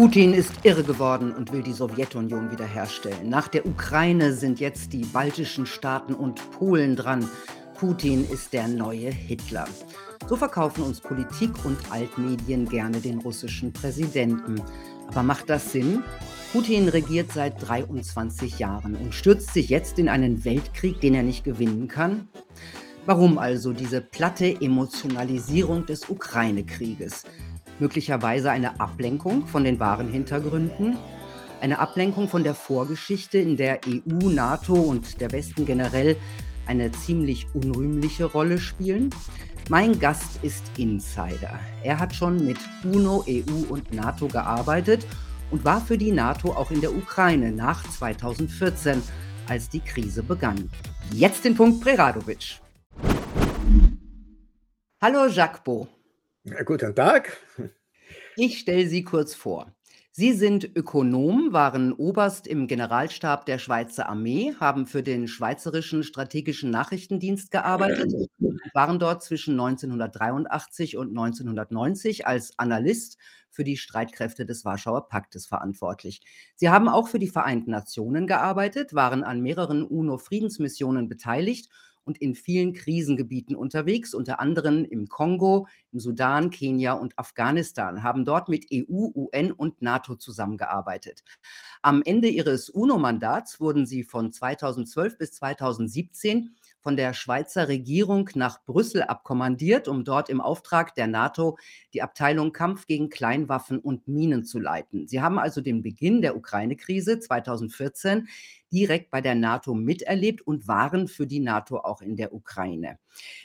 [0.00, 3.28] Putin ist irre geworden und will die Sowjetunion wiederherstellen.
[3.28, 7.28] Nach der Ukraine sind jetzt die baltischen Staaten und Polen dran.
[7.74, 9.68] Putin ist der neue Hitler.
[10.26, 14.62] So verkaufen uns Politik und Altmedien gerne den russischen Präsidenten.
[15.08, 16.02] Aber macht das Sinn?
[16.54, 21.44] Putin regiert seit 23 Jahren und stürzt sich jetzt in einen Weltkrieg, den er nicht
[21.44, 22.26] gewinnen kann?
[23.04, 27.24] Warum also diese platte Emotionalisierung des Ukraine-Krieges?
[27.80, 30.96] Möglicherweise eine Ablenkung von den wahren Hintergründen,
[31.60, 36.16] eine Ablenkung von der Vorgeschichte, in der EU, NATO und der Westen generell
[36.66, 39.10] eine ziemlich unrühmliche Rolle spielen.
[39.68, 41.58] Mein Gast ist Insider.
[41.82, 45.06] Er hat schon mit UNO, EU und NATO gearbeitet
[45.50, 49.02] und war für die NATO auch in der Ukraine nach 2014,
[49.48, 50.70] als die Krise begann.
[51.12, 52.60] Jetzt den Punkt Preradovic.
[55.02, 55.88] Hallo Jacques Beau.
[56.44, 57.36] Ja, guten Tag.
[58.36, 59.74] Ich stelle Sie kurz vor.
[60.12, 66.70] Sie sind Ökonom, waren Oberst im Generalstab der Schweizer Armee, haben für den Schweizerischen Strategischen
[66.70, 68.12] Nachrichtendienst gearbeitet,
[68.74, 73.18] waren dort zwischen 1983 und 1990 als Analyst
[73.50, 76.22] für die Streitkräfte des Warschauer Paktes verantwortlich.
[76.56, 81.68] Sie haben auch für die Vereinten Nationen gearbeitet, waren an mehreren UNO-Friedensmissionen beteiligt
[82.04, 88.24] und in vielen Krisengebieten unterwegs, unter anderem im Kongo, im Sudan, Kenia und Afghanistan, haben
[88.24, 91.24] dort mit EU, UN und NATO zusammengearbeitet.
[91.82, 98.64] Am Ende ihres UNO-Mandats wurden sie von 2012 bis 2017 von der Schweizer Regierung nach
[98.64, 101.58] Brüssel abkommandiert, um dort im Auftrag der NATO
[101.92, 105.06] die Abteilung Kampf gegen Kleinwaffen und Minen zu leiten.
[105.06, 108.28] Sie haben also den Beginn der Ukraine-Krise 2014
[108.72, 112.98] direkt bei der NATO miterlebt und waren für die NATO auch in der Ukraine.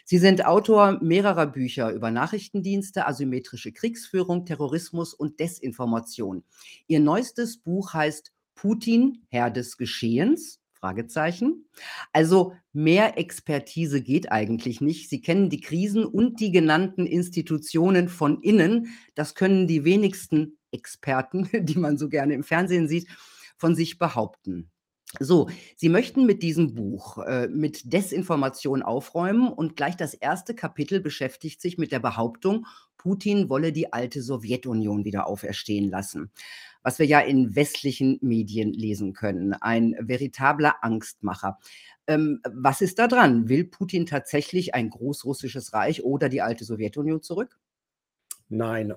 [0.03, 6.44] Sie sind Autor mehrerer Bücher über Nachrichtendienste, asymmetrische Kriegsführung, Terrorismus und Desinformation.
[6.88, 10.61] Ihr neuestes Buch heißt Putin, Herr des Geschehens.
[10.86, 11.66] Fragezeichen.
[12.14, 15.09] Also mehr Expertise geht eigentlich nicht.
[15.09, 18.90] Sie kennen die Krisen und die genannten Institutionen von innen.
[19.16, 23.07] Das können die wenigsten Experten, die man so gerne im Fernsehen sieht,
[23.57, 24.69] von sich behaupten.
[25.19, 31.00] So, Sie möchten mit diesem Buch äh, mit Desinformation aufräumen und gleich das erste Kapitel
[31.00, 36.31] beschäftigt sich mit der Behauptung, Putin wolle die alte Sowjetunion wieder auferstehen lassen.
[36.85, 39.53] Was wir ja in westlichen Medien lesen können.
[39.53, 41.57] Ein veritabler Angstmacher.
[42.06, 43.50] Ähm, was ist da dran?
[43.50, 47.57] Will Putin tatsächlich ein großrussisches Reich oder die alte Sowjetunion zurück?
[48.50, 48.94] Nein.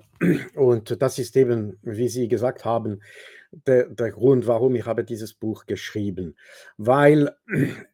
[0.53, 3.01] Und das ist eben, wie Sie gesagt haben,
[3.51, 6.35] der, der Grund, warum ich habe dieses Buch geschrieben.
[6.77, 7.35] Weil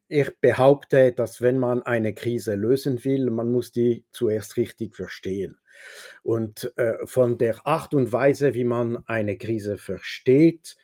[0.10, 5.58] ich behaupte, dass wenn man eine Krise lösen will, man muss die zuerst richtig verstehen.
[6.24, 10.76] Und äh, von der Art und Weise, wie man eine Krise versteht,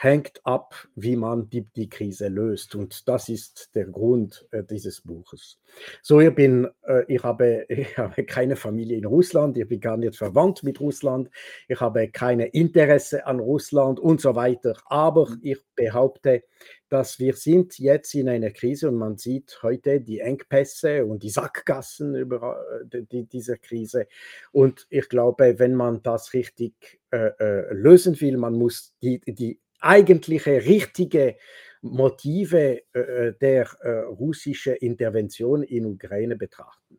[0.00, 2.76] hängt ab, wie man die, die Krise löst.
[2.76, 5.58] Und das ist der Grund äh, dieses Buches.
[6.02, 9.96] So, ich bin, äh, ich, habe, ich habe keine Familie in Russland, ich bin gar
[9.96, 11.30] nicht verwandt mit Russland,
[11.66, 14.76] ich habe keine Interesse an Russland und so weiter.
[14.86, 15.40] Aber mhm.
[15.42, 16.44] ich behaupte,
[16.88, 21.30] dass wir sind jetzt in einer Krise und man sieht heute die Engpässe und die
[21.30, 24.06] Sackgassen über äh, die, dieser Krise.
[24.52, 29.60] Und ich glaube, wenn man das richtig äh, äh, lösen will, man muss die, die
[29.80, 31.36] eigentliche richtige
[31.82, 36.98] Motive äh, äh, der äh, russischen Intervention in Ukraine betrachten.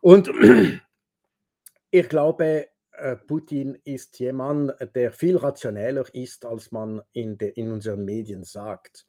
[0.00, 0.30] Und
[1.90, 2.68] ich glaube,
[3.26, 9.06] Putin ist jemand, der viel rationeller ist, als man in, de, in unseren Medien sagt.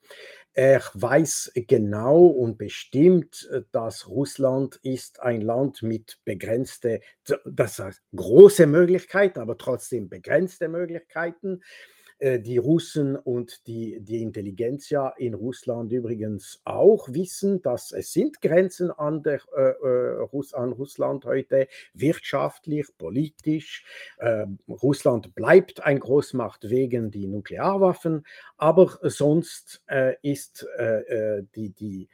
[0.53, 7.01] Er weiß genau und bestimmt, dass Russland ist ein Land mit begrenzte,
[7.45, 11.61] das heißt große Möglichkeiten, aber trotzdem begrenzte Möglichkeiten.
[11.61, 18.11] Äh, die Russen und die, die Intelligenz ja in Russland übrigens auch wissen, dass es
[18.11, 23.85] sind Grenzen an, der, äh, äh Russ, an Russland heute, wirtschaftlich, politisch.
[24.17, 28.25] Äh, Russland bleibt ein Großmacht wegen die Nuklearwaffen,
[28.57, 32.09] aber sonst äh, ist äh, die, die,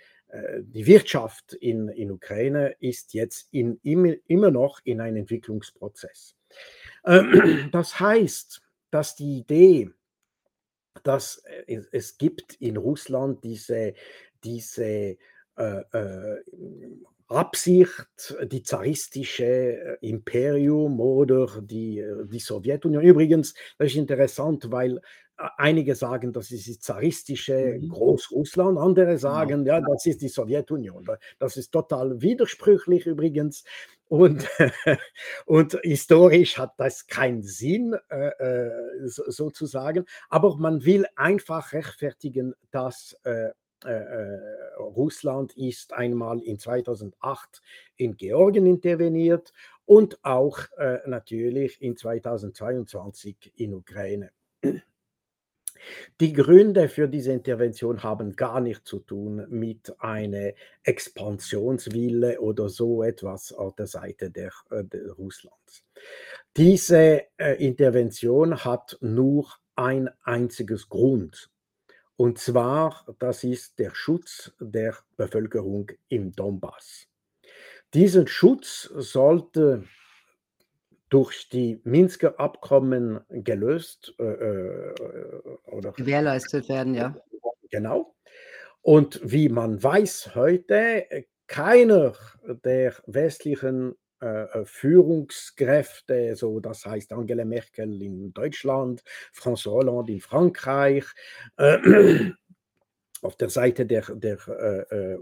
[0.61, 6.35] die Wirtschaft in, in Ukraine ist jetzt in, immer, noch in einem Entwicklungsprozess.
[7.71, 8.61] Das heißt,
[8.91, 9.91] dass die Idee,
[11.03, 13.93] dass äh, es gibt in Russland diese,
[14.43, 15.17] diese äh,
[15.57, 16.41] äh,
[17.27, 23.03] Absicht, die zaristische äh, Imperium oder die, die Sowjetunion.
[23.03, 25.01] Übrigens, das ist interessant, weil
[25.57, 27.89] einige sagen, das ist die zaristische mhm.
[27.89, 31.05] Großrussland, andere genau, sagen, ja, das ist die Sowjetunion.
[31.39, 33.63] Das ist total widersprüchlich übrigens.
[34.07, 34.47] Und,
[35.45, 42.53] und historisch hat das keinen Sinn, äh, äh, so, sozusagen, aber man will einfach rechtfertigen,
[42.71, 43.49] dass äh,
[43.83, 44.39] äh, äh
[44.77, 47.61] Russland ist einmal in 2008
[47.97, 49.53] in Georgien interveniert
[49.85, 54.31] und auch äh, natürlich in 2022 in Ukraine.
[56.19, 63.03] Die Gründe für diese Intervention haben gar nichts zu tun mit einer Expansionswille oder so
[63.03, 65.83] etwas auf der Seite der, äh, der Russlands.
[66.57, 71.49] Diese äh, Intervention hat nur ein einziges Grund.
[72.17, 77.07] Und zwar, das ist der Schutz der Bevölkerung im Donbass.
[77.93, 79.83] Diesen Schutz sollte
[81.15, 84.93] durch die Minsker Abkommen gelöst äh, äh,
[85.67, 87.15] oder gewährleistet werden, ja.
[87.71, 88.13] Genau.
[88.81, 91.05] Und wie man weiß heute,
[91.47, 92.15] keiner
[92.65, 99.01] der westlichen äh, Führungskräfte, so das heißt Angela Merkel in Deutschland,
[99.33, 101.05] François Hollande in Frankreich,
[101.55, 102.31] äh,
[103.21, 105.17] auf der Seite der, der äh, äh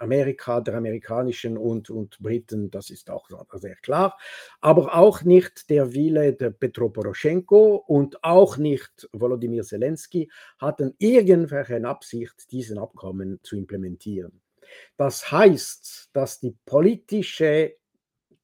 [0.00, 4.18] Amerika, der amerikanischen und, und Briten, das ist auch sehr klar,
[4.60, 11.84] aber auch nicht der Wille der Petro Poroschenko und auch nicht Volodymyr Zelensky hatten irgendwelche
[11.86, 14.40] Absicht, diesen Abkommen zu implementieren.
[14.96, 17.76] Das heißt, dass die politische,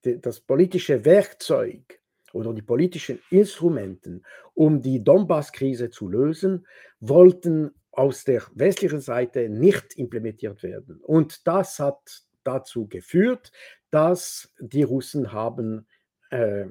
[0.03, 2.01] das politische Werkzeug
[2.33, 4.25] oder die politischen Instrumenten,
[4.55, 6.67] um die Donbass-Krise zu lösen,
[7.01, 11.01] wollten aus der westlichen Seite nicht implementiert werden.
[11.03, 13.53] Und das hat dazu geführt,
[13.91, 15.87] dass die Russen haben
[16.31, 16.67] äh,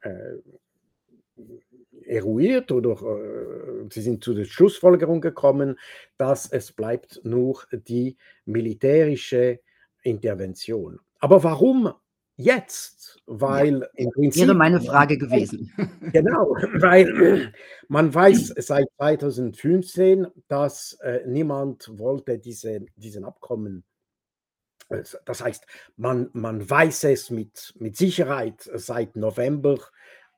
[0.00, 0.38] äh,
[2.04, 5.78] eruiert oder äh, sie sind zu der Schlussfolgerung gekommen,
[6.18, 9.60] dass es bleibt nur die militärische
[10.02, 11.00] Intervention.
[11.18, 11.92] Aber warum
[12.38, 14.42] jetzt, weil ja, im Prinzip.
[14.42, 15.70] Wäre meine Frage gewesen.
[16.12, 17.52] Genau, weil
[17.88, 23.84] man weiß seit 2015, dass äh, niemand wollte diese, diesen Abkommen.
[24.88, 29.78] Also, das heißt, man, man weiß es mit, mit Sicherheit seit November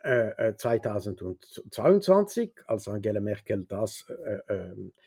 [0.03, 5.01] äh, 2022, äh, als Angela Merkel das äh, ähm, äh,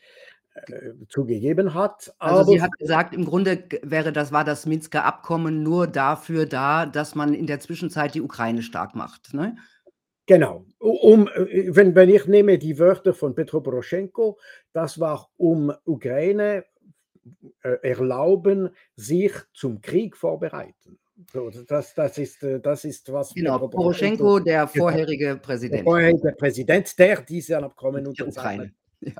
[1.08, 2.14] zugegeben hat.
[2.18, 6.86] Also sie hat gesagt, im Grunde wäre das, war das Minsker Abkommen nur dafür da,
[6.86, 9.34] dass man in der Zwischenzeit die Ukraine stark macht.
[9.34, 9.56] Ne?
[10.26, 10.64] Genau.
[10.78, 14.38] Um, äh, wenn, wenn ich nehme die Wörter von Petro Poroschenko,
[14.72, 16.64] das war um Ukraine
[17.62, 20.98] äh, erlauben, sich zum Krieg vorbereiten.
[21.32, 23.34] So, das, das, ist, äh, das ist was.
[23.34, 25.80] Genau, Poroschenko, der vorherige Präsident.
[25.80, 28.72] Der vorherige Präsident, der diese Abkommen unterzeichnet.
[29.00, 29.12] Ja.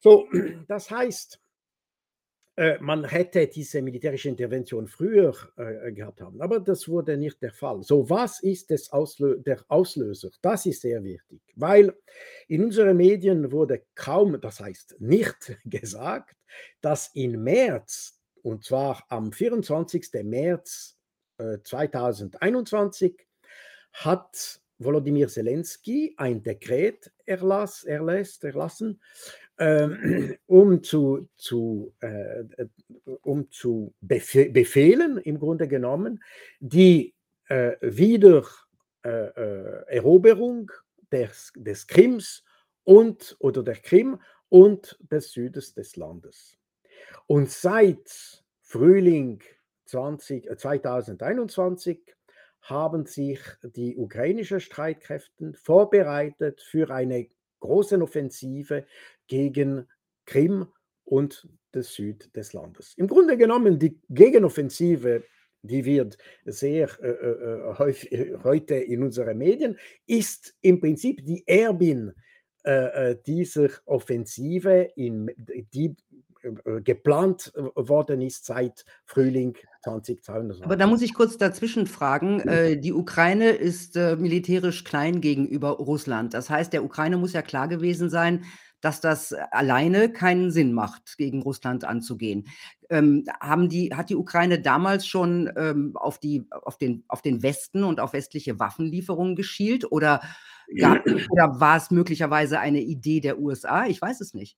[0.00, 0.28] So,
[0.68, 1.40] das heißt,
[2.56, 7.52] äh, man hätte diese militärische Intervention früher äh, gehabt haben, aber das wurde nicht der
[7.52, 7.82] Fall.
[7.82, 10.30] So, was ist das Auslö der Auslöser?
[10.42, 11.94] Das ist sehr wichtig, weil
[12.48, 16.36] in unseren Medien wurde kaum, das heißt nicht gesagt,
[16.80, 20.10] dass im März, und zwar am 24.
[20.24, 20.98] März
[21.38, 23.26] äh, 2021,
[23.92, 29.00] hat Volodymyr Zelensky ein Dekret erlass, erlässt, erlassen,
[29.60, 32.44] ähm, um zu, zu, äh,
[33.22, 36.24] um zu befehlen, im Grunde genommen,
[36.58, 37.14] die
[37.48, 40.74] äh, Wiedereroberung äh,
[41.12, 42.42] des, des Krims
[42.84, 46.56] und oder der Krim und des Südens des Landes.
[47.26, 49.42] Und seit Frühling
[49.86, 52.14] 20, 2021
[52.62, 57.28] haben sich die ukrainischen Streitkräfte vorbereitet für eine
[57.60, 58.86] große Offensive
[59.26, 59.86] gegen
[60.26, 60.66] Krim
[61.04, 62.94] und den Süd des Landes.
[62.96, 65.24] Im Grunde genommen, die Gegenoffensive,
[65.62, 71.24] die wird sehr äh, äh, äh häufig, äh, heute in unseren Medien, ist im Prinzip
[71.24, 72.12] die Erbin
[72.62, 75.30] äh, dieser Offensive, in,
[75.72, 75.96] die
[76.84, 80.64] geplant worden ist seit Frühling 2022.
[80.64, 82.40] Aber da muss ich kurz dazwischen fragen.
[82.40, 86.34] Äh, die Ukraine ist äh, militärisch klein gegenüber Russland.
[86.34, 88.44] Das heißt, der Ukraine muss ja klar gewesen sein,
[88.80, 92.48] dass das alleine keinen Sinn macht, gegen Russland anzugehen.
[92.88, 97.42] Ähm, haben die, hat die Ukraine damals schon ähm, auf, die, auf, den, auf den
[97.42, 100.22] Westen und auf westliche Waffenlieferungen geschielt oder,
[100.78, 103.86] gab, oder war es möglicherweise eine Idee der USA?
[103.86, 104.56] Ich weiß es nicht.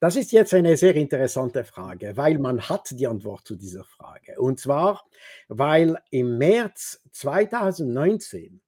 [0.00, 4.40] Das ist jetzt eine sehr interessante Frage, weil man hat die Antwort zu dieser Frage.
[4.40, 5.04] Und zwar,
[5.48, 8.60] weil im März 2019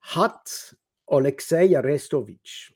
[0.00, 2.72] hat Alexei Arestowitsch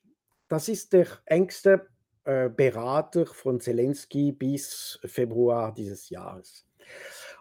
[0.51, 1.87] das ist der engste
[2.25, 6.67] äh, Berater von Zelensky bis Februar dieses Jahres.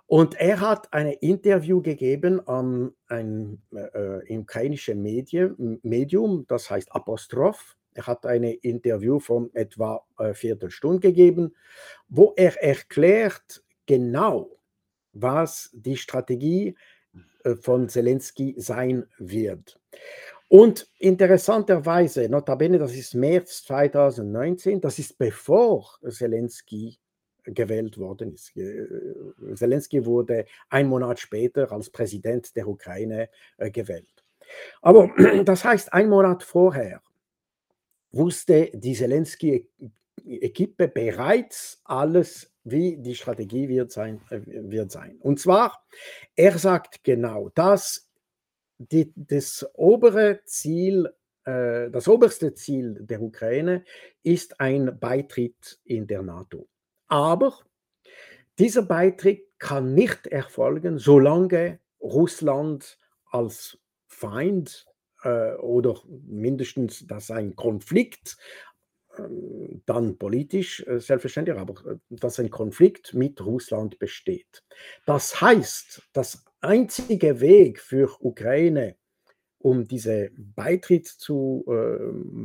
[0.05, 7.75] Und er hat ein Interview gegeben an ein äh, ukrainische Medien, Medium, das heißt Apostroph.
[8.00, 11.53] Er hat ein Interview von etwa äh, Viertelstunde gegeben,
[12.08, 14.58] wo er erklärt genau,
[15.12, 16.77] was die Strategie
[17.44, 19.82] äh, von Zelensky sein wird.
[20.48, 26.98] Und interessanterweise, notabene, das ist März 2019, das ist bevor Zelensky
[27.44, 28.56] gewählt worden ist.
[28.56, 28.88] Äh,
[29.56, 33.27] Zelensky wurde ein Monat später als Präsident der Ukraine
[33.58, 34.24] äh, gewählt.
[34.82, 35.12] Aber
[35.44, 37.01] das heißt, ein Monat vorher
[38.12, 45.18] wusste die Zelensky-Equipe bereits alles, wie die Strategie wird sein, äh, wird sein.
[45.20, 45.86] Und zwar,
[46.36, 48.10] er sagt genau, dass
[48.78, 51.10] die, das obere Ziel
[51.46, 53.84] das oberste Ziel der Ukraine
[54.22, 56.68] ist ein Beitritt in der NATO.
[57.08, 57.58] Aber
[58.60, 63.00] dieser Beitritt kann nicht erfolgen, solange Russland
[63.32, 64.86] als Feind
[65.24, 68.38] äh, oder mindestens, dass ein Konflikt,
[69.18, 69.22] äh,
[69.86, 74.64] dann politisch äh, selbstverständlich, aber äh, dass ein Konflikt mit Russland besteht.
[75.06, 78.96] Das heißt, das einzige Weg für Ukraine,
[79.60, 81.98] um diesen Beitritt zu äh,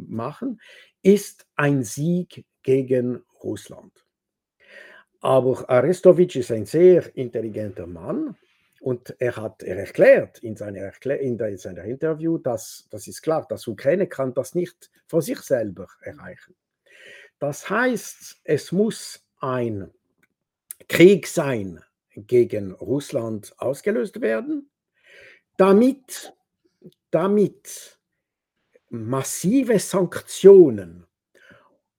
[0.08, 0.60] machen,
[1.02, 4.04] ist ein Sieg gegen Russland.
[5.20, 8.36] Aber Arestowitsch ist ein sehr intelligenter Mann
[8.84, 13.06] und er hat er erklärt in seiner, Erklär in, der, in seiner Interview, dass das
[13.08, 16.54] ist klar, dass Ukraine kann das nicht vor sich selber erreichen.
[17.38, 19.90] Das heißt, es muss ein
[20.86, 21.82] Krieg sein
[22.14, 24.68] gegen Russland ausgelöst werden,
[25.56, 26.34] damit,
[27.10, 27.98] damit
[28.90, 31.06] massive Sanktionen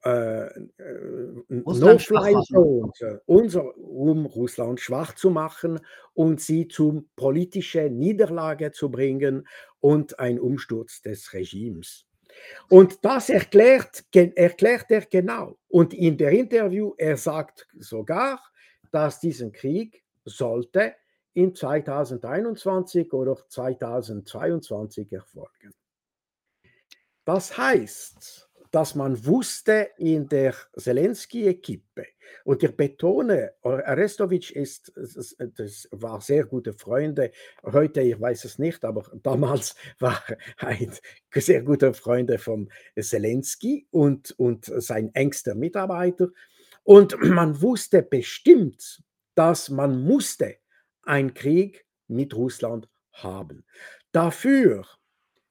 [0.05, 0.49] äh,
[1.49, 5.79] No-Fly-Zones, um Russland schwach zu machen
[6.13, 9.47] und sie zum politische Niederlage zu bringen
[9.79, 12.05] und ein Umsturz des Regimes.
[12.69, 15.57] Und das erklärt, erklärt er genau.
[15.69, 18.39] Und in der Interview, er sagt sogar,
[18.91, 20.93] dass diesen Krieg sollte
[21.33, 25.73] in 2021 oder 2022 erfolgen.
[27.25, 32.05] Das heißt, dass man wusste in der Zelensky-Equipe,
[32.43, 37.31] und ich betone, Arestowitsch ist, das war sehr gute Freunde,
[37.63, 40.21] heute, ich weiß es nicht, aber damals war
[40.57, 40.91] ein
[41.33, 42.69] sehr guter Freund von
[42.99, 46.29] Zelensky und, und sein engster Mitarbeiter.
[46.83, 49.03] Und man wusste bestimmt,
[49.33, 50.57] dass man musste
[51.03, 53.65] einen Krieg mit Russland haben.
[54.11, 54.85] Dafür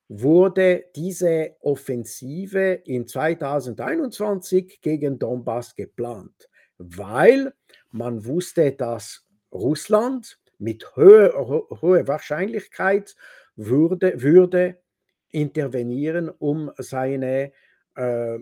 [0.09, 7.55] wurde diese Offensive in 2021 gegen Donbass geplant, weil
[7.91, 13.15] man wusste, dass Russland mit hoher, hoher Wahrscheinlichkeit
[13.57, 14.79] würde, würde
[15.31, 17.53] intervenieren, um seine,
[17.97, 18.39] äh,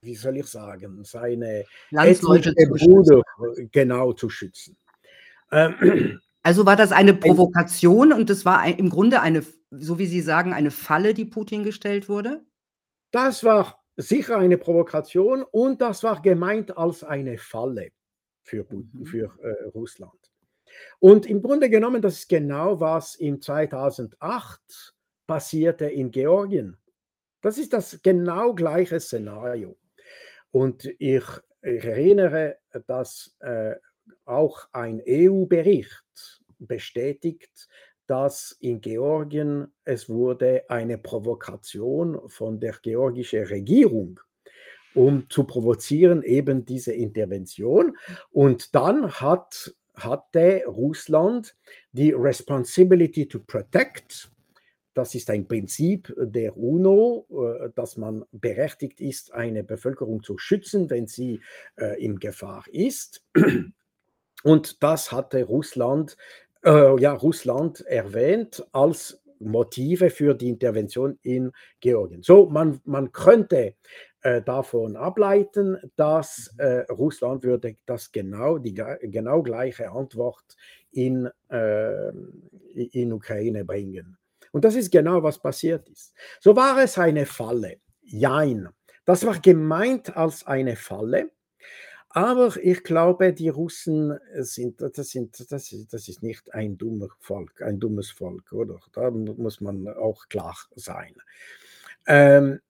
[0.00, 3.22] wie soll ich sagen, seine Bruder
[3.70, 4.76] genau zu schützen.
[5.52, 9.44] Ähm, also war das eine Provokation und das war im Grunde eine
[9.78, 12.44] so wie Sie sagen, eine Falle, die Putin gestellt wurde?
[13.10, 17.90] Das war sicher eine Provokation und das war gemeint als eine Falle
[18.42, 19.04] für, mhm.
[19.04, 20.18] für äh, Russland.
[20.98, 24.94] Und im Grunde genommen, das ist genau, was in 2008
[25.26, 26.76] passierte in Georgien.
[27.40, 29.78] Das ist das genau gleiche Szenario.
[30.50, 31.24] Und ich,
[31.62, 33.74] ich erinnere, dass äh,
[34.24, 37.68] auch ein EU-Bericht bestätigt,
[38.06, 44.20] dass in Georgien es wurde eine Provokation von der georgischen Regierung,
[44.94, 47.96] um zu provozieren eben diese Intervention.
[48.30, 51.56] Und dann hat, hatte Russland
[51.92, 54.30] die Responsibility to Protect.
[54.92, 60.88] Das ist ein Prinzip der UNO, äh, dass man berechtigt ist, eine Bevölkerung zu schützen,
[60.88, 61.40] wenn sie
[61.76, 63.24] äh, in Gefahr ist.
[64.44, 66.18] Und das hatte Russland
[66.64, 72.22] äh, ja, Russland erwähnt als Motive für die Intervention in Georgien.
[72.22, 73.74] So, man, man könnte
[74.22, 80.56] äh, davon ableiten, dass äh, Russland würde das genau, die genau gleiche Antwort
[80.92, 82.08] in, äh,
[82.74, 84.16] in Ukraine bringen.
[84.52, 86.14] Und das ist genau, was passiert ist.
[86.40, 87.78] So war es eine Falle.
[88.02, 88.68] Jein.
[89.04, 91.30] Das war gemeint als eine Falle.
[92.16, 97.60] Aber ich glaube, die Russen sind, das, sind, das, das ist nicht ein dummer Volk,
[97.60, 98.78] ein dummes Volk, oder?
[98.92, 101.16] Da muss man auch klar sein.
[102.06, 102.60] Ähm,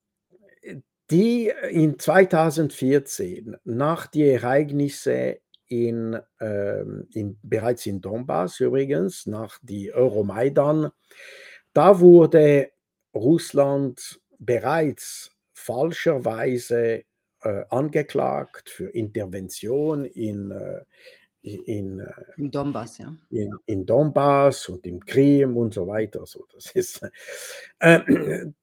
[1.10, 5.34] die in 2014, nach den Ereignissen
[5.66, 10.90] in, ähm, in, bereits in Donbass übrigens, nach die Euromaidan.
[11.74, 12.70] Da wurde
[13.14, 17.04] Russland bereits falscherweise
[17.44, 20.82] äh, angeklagt für Intervention in, äh,
[21.42, 23.14] in, äh, in Donbass, ja.
[23.30, 26.26] In, in, Donbass und im Krim und so weiter.
[26.26, 27.02] So, das ist,
[27.78, 28.00] äh,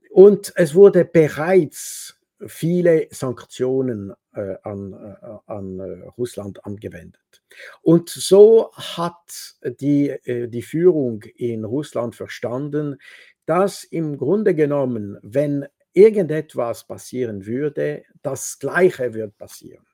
[0.10, 7.44] und es wurde bereits viele Sanktionen äh, an, äh, an äh, Russland angewendet.
[7.82, 12.98] Und so hat die, äh, die Führung in Russland verstanden,
[13.46, 19.86] dass im Grunde genommen, wenn irgendetwas passieren würde, das Gleiche wird passieren.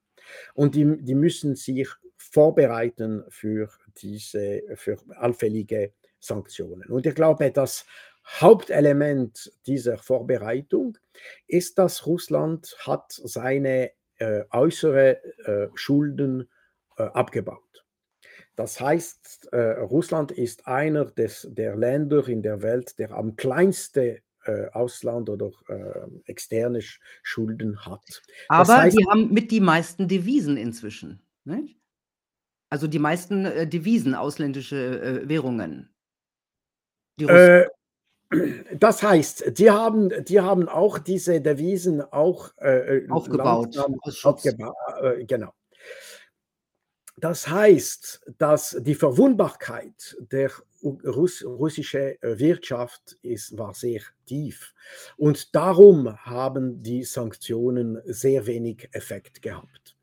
[0.54, 1.88] Und die, die müssen sich
[2.18, 3.70] vorbereiten für
[4.02, 6.90] diese, für allfällige Sanktionen.
[6.90, 7.86] Und ich glaube, das
[8.26, 10.98] Hauptelement dieser Vorbereitung
[11.48, 16.50] ist, dass Russland hat seine äh, äußere äh, Schulden
[16.98, 17.86] äh, abgebaut.
[18.56, 24.22] Das heißt, äh, Russland ist einer des, der Länder in der Welt, der am kleinste
[24.48, 26.82] äh, Ausland oder äh, externe
[27.22, 28.24] Schulden hat.
[28.48, 31.22] Aber heißt, die haben mit die meisten Devisen inzwischen.
[31.44, 31.78] Nicht?
[32.70, 35.94] Also die meisten äh, Devisen, ausländische äh, Währungen.
[37.20, 37.66] Äh,
[38.80, 43.78] das heißt, die haben, die haben auch diese Devisen auch äh, aufgebaut.
[44.24, 44.74] aufgeba
[45.28, 45.54] genau.
[47.20, 50.52] Das heißt, dass die Verwundbarkeit der
[51.06, 54.74] Russ russischen äh, Wirtschaft ist, war sehr tief.
[55.18, 59.96] Und darum haben die Sanktionen sehr wenig Effekt gehabt.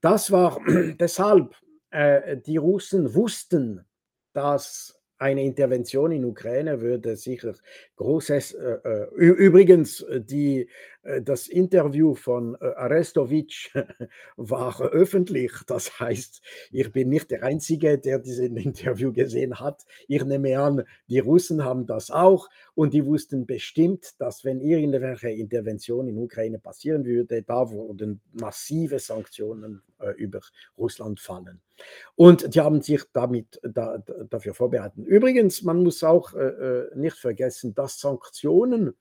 [0.00, 0.60] Das war
[0.98, 1.54] deshalb,
[1.90, 3.84] äh, die Russen wussten,
[4.32, 7.54] dass eine Intervention in Ukraine würde sicher
[7.96, 8.54] großes.
[8.54, 10.66] Äh, äh übrigens, äh, die,
[11.02, 13.74] äh, das Interview von Arestowitsch
[14.36, 15.52] war öffentlich.
[15.66, 16.40] Das heißt,
[16.72, 19.84] ich bin nicht der Einzige, der dieses Interview gesehen hat.
[20.08, 25.28] Ich nehme an, die Russen haben das auch und die wussten bestimmt, dass wenn irgendwelche
[25.28, 29.82] Intervention in Ukraine passieren würde, da würden massive Sanktionen
[30.16, 30.40] über
[30.78, 31.60] Russland fallen.
[32.14, 35.06] Und die haben sich damit da, dafür vorbereitet.
[35.06, 38.94] Übrigens, man muss auch äh, äh nicht vergessen, dass Sanktionen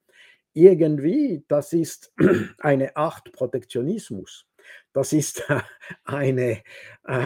[0.53, 2.13] irgendwie, das ist
[2.59, 4.45] eine Art Protektionismus.
[4.93, 5.43] Das ist
[6.03, 6.61] eine,
[7.05, 7.25] äh,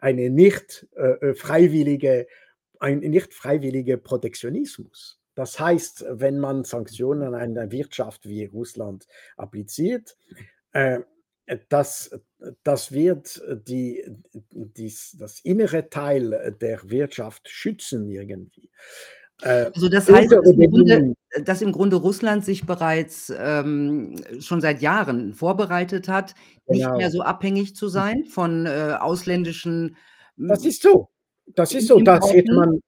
[0.00, 2.26] eine nicht äh, freiwillige,
[2.80, 5.20] ein nicht freiwilliger Protektionismus.
[5.34, 10.16] Das heißt, wenn man Sanktionen an eine Wirtschaft wie Russland appliziert,
[11.68, 12.10] das,
[12.62, 14.04] das wird die,
[14.50, 18.70] dies, das innere Teil der Wirtschaft schützen irgendwie.
[19.42, 24.60] Äh, also das heißt, dass im, Grunde, dass im, Grunde, Russland sich bereits ähm, schon
[24.60, 26.34] seit Jahren vorbereitet hat,
[26.66, 26.96] nicht genau.
[26.96, 29.96] mehr so abhängig zu sein von äh, ausländischen.
[30.36, 31.10] Das ist so.
[31.54, 32.00] Das ist so.
[32.00, 32.80] Da sieht man,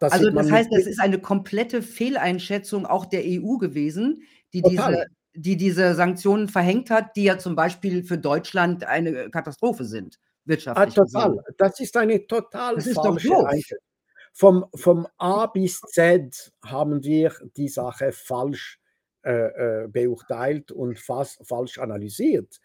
[0.00, 5.06] das also das heißt, das ist eine komplette Fehleinschätzung auch der EU gewesen, die diese,
[5.34, 10.40] die diese Sanktionen verhängt hat, die ja zum Beispiel für Deutschland eine Katastrophe sind, ah,
[10.44, 10.98] wirtschaftlich.
[10.98, 11.30] Ah, total.
[11.30, 11.54] Gesehen.
[11.58, 13.84] Das ist eine total das falsche Einschätzung.
[14.32, 18.78] Vom, vom A bis Z haben wir die Sache falsch
[19.22, 22.60] äh, äh beurteilt und fast falsch analysiert.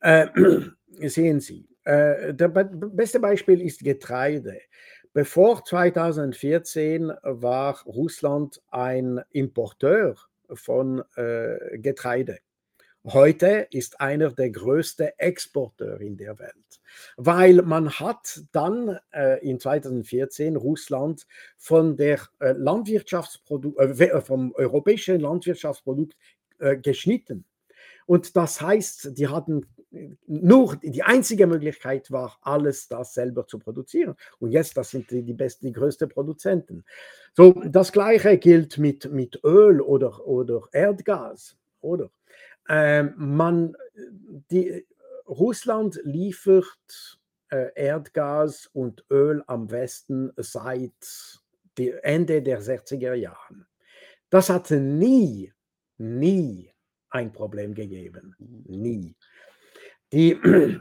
[0.00, 0.28] Äh,
[1.08, 4.60] sehen Sie, äh, das beste Beispiel ist Getreide.
[5.12, 10.16] Bevor 2014 war Russland ein Importeur
[10.52, 12.38] von äh, Getreide.
[13.06, 16.80] Heute ist einer der größten Exporteure in der Welt,
[17.18, 21.26] weil man hat dann äh, in 2014 Russland
[21.58, 26.16] von der äh, Landwirtschaftsprodukt, äh, äh, vom europäischen Landwirtschaftsprodukt
[26.60, 27.44] äh, geschnitten.
[28.06, 29.66] Und das heißt, die hatten
[30.26, 34.14] nur die einzige Möglichkeit war, alles das selber zu produzieren.
[34.38, 36.84] Und jetzt, das sind die, die besten, die größten Produzenten.
[37.34, 42.10] So, das Gleiche gilt mit, mit Öl oder, oder Erdgas, oder?
[42.68, 43.76] Ähm, man,
[44.50, 44.86] die,
[45.26, 47.18] Russland liefert
[47.50, 50.92] äh, Erdgas und Öl am Westen seit
[51.76, 53.66] Ende der 60er Jahre.
[54.30, 55.52] Das hatte nie,
[55.98, 56.74] nie
[57.10, 58.34] ein Problem gegeben.
[58.38, 59.14] Nie.
[60.14, 60.38] Die,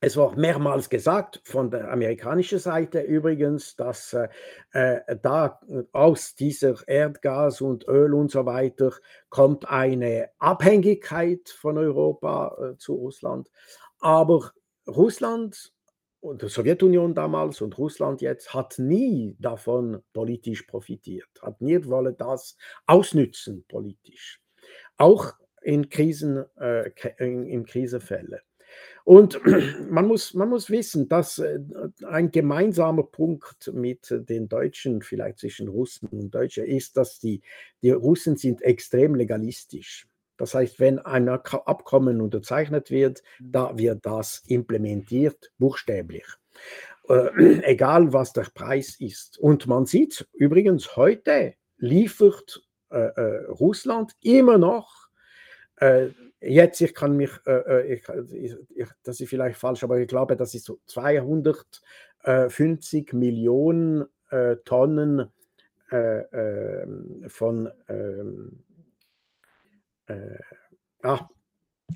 [0.00, 4.28] es war mehrmals gesagt von der amerikanischen Seite übrigens, dass äh,
[4.70, 8.92] äh, da aus dieser Erdgas und Öl und so weiter
[9.28, 13.50] kommt eine Abhängigkeit von Europa äh, zu Russland.
[13.98, 14.52] Aber
[14.86, 15.72] Russland
[16.20, 22.16] und die Sowjetunion damals und Russland jetzt hat nie davon politisch profitiert, hat nie wollen
[22.16, 24.40] das ausnützen politisch.
[24.96, 25.32] Auch
[25.64, 28.42] in Krisen, äh, in, in Krisefälle.
[29.04, 29.40] Und
[29.90, 31.58] man muss, man muss wissen, dass äh,
[32.06, 37.42] ein gemeinsamer Punkt mit den Deutschen, vielleicht zwischen Russen und Deutschen, ist, dass die,
[37.82, 40.06] die Russen sind extrem legalistisch.
[40.36, 46.26] Das heißt, wenn ein Abkommen unterzeichnet wird, da wird das implementiert, buchstäblich.
[47.08, 49.38] Äh, egal was der Preis ist.
[49.38, 55.03] Und man sieht übrigens heute, liefert äh, äh, Russland immer noch
[55.76, 56.08] äh,
[56.40, 58.02] jetzt, ich kann mich, äh, äh ich,
[58.74, 65.30] ich, das ist vielleicht falsch, aber ich glaube, das ist so 250 Millionen äh, Tonnen
[65.90, 68.64] äh, ähm, von ähm,
[70.06, 70.38] äh,
[71.02, 71.28] ah,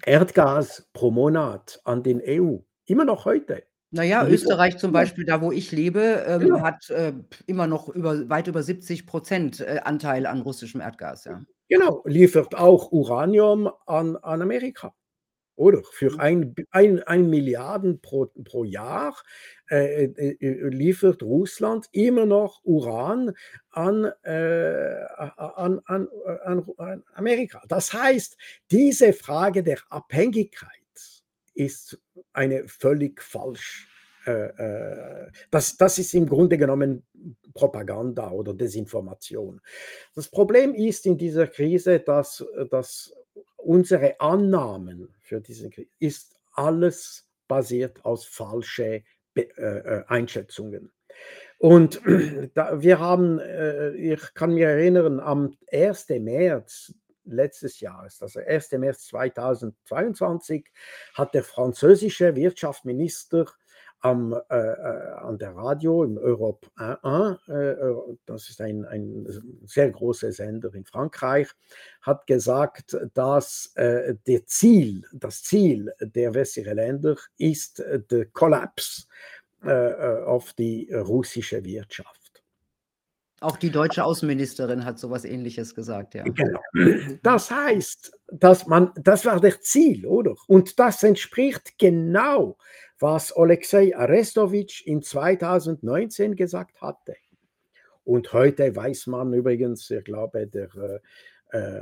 [0.04, 2.58] Erdgas pro Monat an den EU.
[2.86, 3.64] Immer noch heute.
[3.90, 6.60] Naja, Österreich zum Beispiel, da wo ich lebe, ähm, ja.
[6.60, 7.14] hat äh,
[7.46, 11.24] immer noch über, weit über 70 Prozent äh, Anteil an russischem Erdgas.
[11.24, 11.42] Ja.
[11.68, 14.94] Genau, liefert auch Uranium an, an Amerika.
[15.58, 16.20] Oder für mhm.
[16.20, 19.16] ein, ein, ein Milliarden pro, pro Jahr
[19.70, 23.32] äh, äh, äh, liefert Russland immer noch Uran
[23.70, 26.08] an, an, an,
[26.76, 27.60] an, Amerika.
[27.68, 28.36] Das heißt,
[28.70, 30.77] diese Frage der Abhängigkeit
[31.58, 32.00] ist
[32.32, 33.88] eine völlig falsch.
[34.26, 37.04] Äh, äh, das, das ist im Grunde genommen
[37.54, 39.60] Propaganda oder Desinformation.
[40.14, 43.12] Das Problem ist in dieser Krise, dass, dass
[43.56, 50.92] unsere Annahmen für diese Krise ist alles basiert aus falschen äh, Einschätzungen.
[51.58, 52.00] Und
[52.54, 53.40] da, wir haben,
[53.96, 56.08] ich kann mich erinnern, am 1.
[56.20, 56.94] März
[57.28, 58.72] letztes Jahres, also 1.
[58.72, 60.66] März 2022,
[61.14, 63.46] hat der französische Wirtschaftsminister
[64.00, 69.26] am, äh, äh, an der Radio im Europe 1, äh, äh, das ist ein, ein
[69.64, 71.48] sehr großer Sender in Frankreich,
[72.02, 79.08] hat gesagt, dass äh, der Ziel, das Ziel der westlichen Länder ist der Kollaps
[79.62, 82.17] äh, auf die russische Wirtschaft.
[83.40, 86.24] Auch die deutsche Außenministerin hat sowas Ähnliches gesagt, ja.
[86.24, 86.60] Genau.
[87.22, 90.34] Das heißt, dass man, das war das Ziel, oder?
[90.48, 92.58] Und das entspricht genau,
[92.98, 97.14] was Alexei Arestowitsch in 2019 gesagt hatte.
[98.04, 101.00] Und heute weiß man übrigens, ich glaube, der
[101.50, 101.80] äh,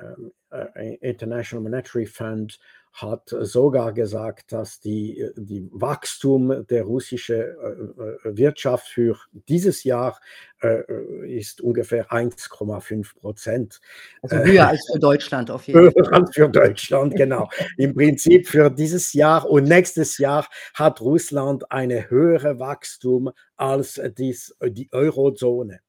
[0.50, 2.58] äh, International Monetary Fund
[2.96, 10.18] hat sogar gesagt, dass die, die Wachstum der russischen äh, äh, Wirtschaft für dieses Jahr
[10.62, 10.82] äh,
[11.28, 13.80] ist ungefähr 1,5 Prozent.
[14.22, 16.04] Also höher als für Deutschland auf jeden Fall.
[16.04, 17.50] Höher als für Deutschland, genau.
[17.76, 24.56] Im Prinzip für dieses Jahr und nächstes Jahr hat Russland eine höhere Wachstum als dies,
[24.62, 25.80] die Eurozone.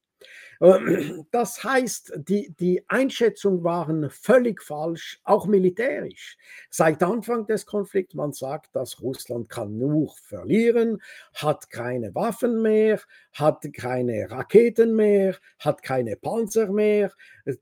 [0.61, 6.37] Ähm, das heißt, die, die Einschätzungen waren völlig falsch, auch militärisch.
[6.69, 11.01] Seit Anfang des Konflikts, man sagt, dass Russland kann nur verlieren,
[11.33, 12.99] hat keine Waffen mehr,
[13.33, 17.11] hat keine Raketen mehr, hat keine Panzer mehr,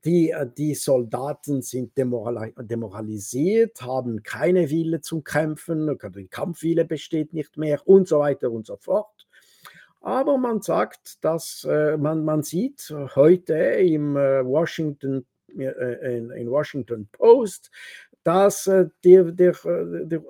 [0.05, 7.87] die, die Soldaten sind demoralisiert, haben keine Wille zum Kämpfen, die Kampfwille besteht nicht mehr
[7.87, 9.27] und so weiter und so fort.
[10.05, 15.25] Aber man sagt, dass äh, man, man sieht heute im äh, Washington,
[15.57, 17.71] äh, in, in Washington Post,
[18.23, 20.21] dass äh, der, der, der,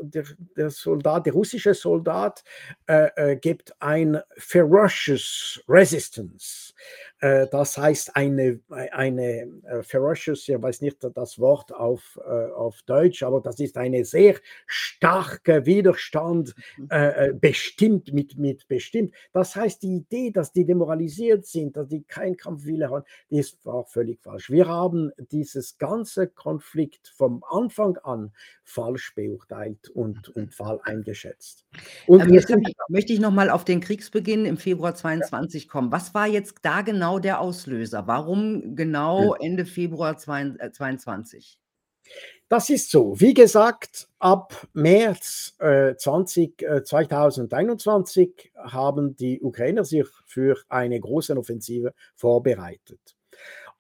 [0.56, 2.42] der, Soldat, der russische Soldat
[2.88, 6.74] äh, äh, gibt ein ferocious resistance.
[7.20, 12.18] Äh, das heißt eine, eine äh, ferocious, ich weiß nicht das Wort auf,
[12.56, 14.36] auf Deutsch, aber das ist eine sehr
[14.68, 17.40] starke Widerstand, mhm.
[17.40, 19.14] bestimmt mit, mit bestimmt.
[19.34, 23.86] Das heißt, die Idee, dass die demoralisiert sind, dass die keinen Kampfwille haben, ist war
[23.86, 24.50] völlig falsch.
[24.50, 28.32] Wir haben dieses ganze Konflikt vom Anfang an
[28.64, 31.66] falsch beurteilt und, und falsch eingeschätzt.
[32.08, 32.54] Und ähm, jetzt
[32.90, 35.72] möchte ich noch mal auf den Kriegsbeginn im Februar 22 ja.
[35.72, 35.92] kommen.
[35.92, 38.08] Was war jetzt da genau der Auslöser?
[38.08, 41.60] Warum genau Ende Februar 22?
[42.04, 42.10] Äh,
[42.48, 43.20] das ist so.
[43.20, 51.36] Wie gesagt, ab März äh, 20, äh, 2021 haben die Ukrainer sich für eine große
[51.36, 53.15] Offensive vorbereitet.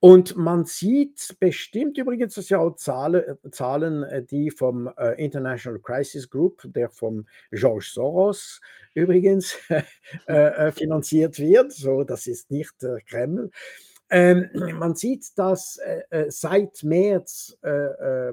[0.05, 5.79] Und man sieht bestimmt übrigens, das ja auch Zahlen, Zahlen äh, die vom äh, International
[5.79, 8.61] Crisis Group, der von George Soros
[8.93, 9.57] übrigens
[10.27, 11.71] äh, finanziert wird.
[11.71, 13.49] So, das ist nicht der Kreml.
[14.11, 18.31] Ähm, man sieht, dass äh, seit März äh,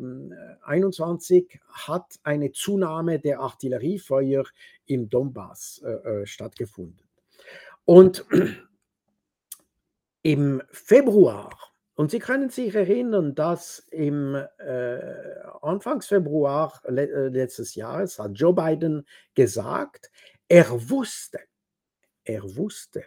[0.64, 4.44] 21 hat eine Zunahme der Artilleriefeuer
[4.84, 7.00] im Donbass äh, stattgefunden.
[7.86, 8.26] Und
[10.22, 11.50] im Februar
[11.94, 14.98] und Sie können sich erinnern, dass im äh,
[15.60, 20.10] Anfangs Februar le äh, letztes Jahres hat Joe Biden gesagt,
[20.48, 21.38] er wusste,
[22.24, 23.04] er wusste,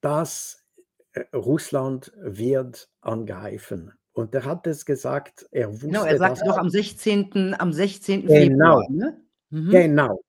[0.00, 0.64] dass
[1.12, 3.92] äh, Russland wird angreifen.
[4.12, 5.86] Und er hat es gesagt, er wusste.
[5.88, 7.54] Genau, er sagte doch am 16.
[7.58, 8.26] Am 16.
[8.26, 9.20] Genau, Februar, ne?
[9.50, 9.70] Mhm.
[9.70, 10.24] genau,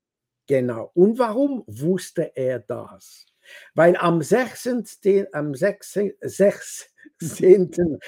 [0.48, 0.92] genau.
[0.96, 3.26] Und warum wusste er das?
[3.74, 4.86] Weil am 16.
[5.32, 6.90] Am 16, 16.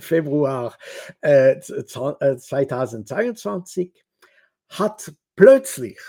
[0.00, 0.76] Februar
[1.20, 3.92] äh, 2022 äh,
[4.68, 6.00] hat plötzlich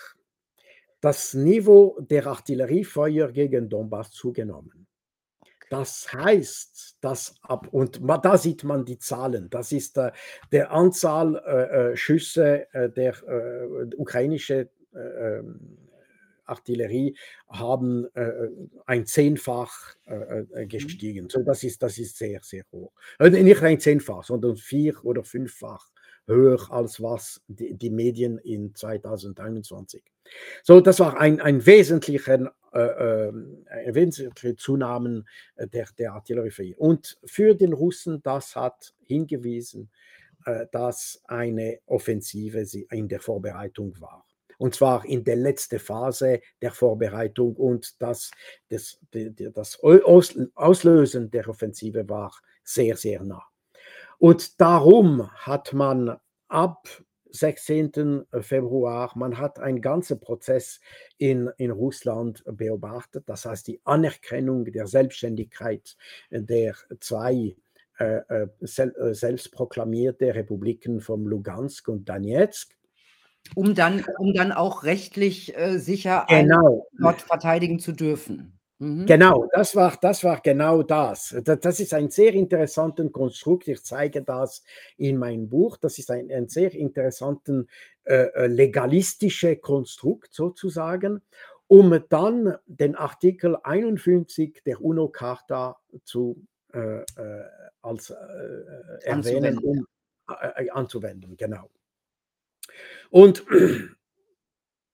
[1.02, 4.88] das Niveau der Artilleriefeuer gegen Donbass zugenommen.
[5.70, 10.12] Das heißt, dass ab, und da sieht man die Zahlen, das ist äh,
[10.52, 15.89] der Anzahl äh, äh Schüsse äh, der äh, ukrainische äh, ähm,
[16.50, 17.16] Artillerie
[17.48, 18.50] haben äh,
[18.86, 20.68] ein Zehnfach äh, mhm.
[20.68, 21.30] gestiegen.
[21.30, 22.92] So, das, ist, das ist sehr, sehr hoch.
[23.20, 25.90] nicht ein Zehnfach, sondern vier- oder fünffach
[26.28, 30.04] höher als was die, die Medien in 2021.
[30.64, 33.34] So, das war ein, ein wesentlicher, äh, äh,
[33.70, 35.26] eine wesentliche Zunahme
[35.58, 36.76] der, der Artillerie.
[36.76, 39.90] Und für den Russen, das hat hingewiesen,
[40.46, 44.26] äh, dass eine Offensive in der Vorbereitung war.
[44.60, 48.30] Und zwar in der letzten Phase der Vorbereitung und das,
[48.68, 52.32] das, das Auslösen der Offensive war
[52.64, 53.44] sehr, sehr nah.
[54.20, 56.18] Und darum hat man
[56.50, 56.88] ab
[57.32, 58.26] 16.
[58.42, 60.80] Februar, man hat einen ganzen Prozess
[61.18, 65.96] in, in Russland beobachtet, das heißt die Anerkennung der Selbstständigkeit
[66.32, 67.56] der zwei
[68.00, 72.76] äh, äh äh, selbstproklamierte Republiken von Lugansk und Donetsk.
[73.56, 76.88] Um dann, um dann auch rechtlich äh, sicher genau.
[77.00, 78.60] dort verteidigen zu dürfen.
[78.80, 79.06] Mhm.
[79.06, 81.36] Genau, das war, das war genau das.
[81.44, 81.80] das.
[81.82, 83.68] ist ein sehr interessantes Konstrukt.
[83.68, 84.64] Ich zeige das
[84.96, 85.78] in meinem Buch.
[85.78, 87.66] Das ist ein, ein sehr interessantes
[88.06, 91.22] äh, äh, legalistisches Konstrukt sozusagen,
[91.68, 96.42] um dann den Artikel 51 der UNO-Charta zu
[96.74, 97.06] äh, äh
[97.82, 98.16] als äh,
[99.04, 99.86] erwähnen, um
[100.30, 101.38] äh, anzuwenden.
[101.38, 101.70] Genau.
[103.10, 103.46] Und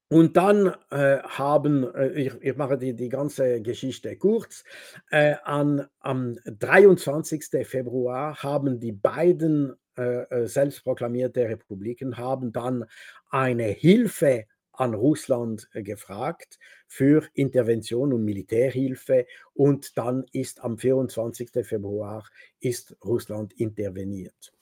[0.07, 4.63] und dann äh, haben, äh, ich, ich, mache die, die ganze Geschichte kurz,
[5.09, 7.67] äh, an, am 23.
[7.67, 12.85] Februar haben die beiden äh, äh, selbstproklamierte Republiken haben dann
[13.29, 21.49] eine Hilfe an Russland äh, gefragt für Intervention und Militärhilfe und dann ist am 24.
[21.65, 22.27] Februar
[22.59, 24.53] ist Russland interveniert.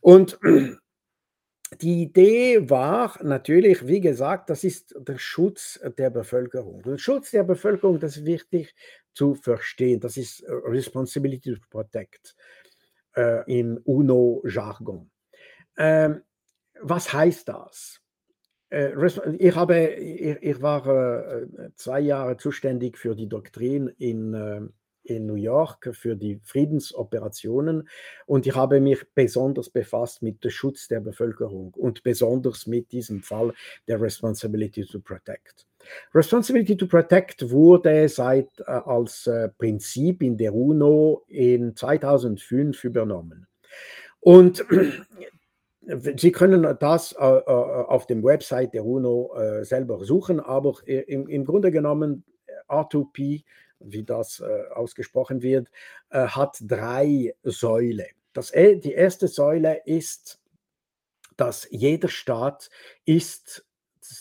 [0.00, 0.40] Und
[1.82, 6.82] die Idee war natürlich, wie gesagt, das ist der Schutz der Bevölkerung.
[6.82, 8.74] Der Schutz der Bevölkerung, das ist wichtig
[9.12, 10.00] zu verstehen.
[10.00, 12.34] Das ist äh, Responsibility to Protect
[13.16, 15.10] äh, im UNO-Jargon.
[15.76, 16.22] Ähm,
[16.80, 18.00] was heißt das?
[18.70, 18.92] Äh,
[19.38, 24.72] ich, habe, ich, war äh, zwei Jahre zuständig für die Doktrin in
[25.04, 27.88] in New York für die Friedensoperationen
[28.26, 33.22] und ich habe mich besonders befasst mit dem Schutz der Bevölkerung und besonders mit diesem
[33.22, 33.52] Fall
[33.86, 35.66] der Responsibility to Protect.
[36.14, 43.46] Responsibility to Protect wurde seit äh, als äh, Prinzip in der UNO in 2005 übernommen.
[44.20, 44.64] Und
[46.16, 51.28] Sie können das äh, äh, auf dem Website der UNO äh, selber suchen, aber im,
[51.28, 52.24] im Grunde genommen
[52.68, 53.44] R2P
[53.84, 55.68] wie das äh, ausgesprochen wird,
[56.10, 58.08] äh, hat drei Säule.
[58.32, 60.40] Das, e, die erste Säule ist,
[61.36, 62.70] dass jeder Staat
[63.04, 63.64] ist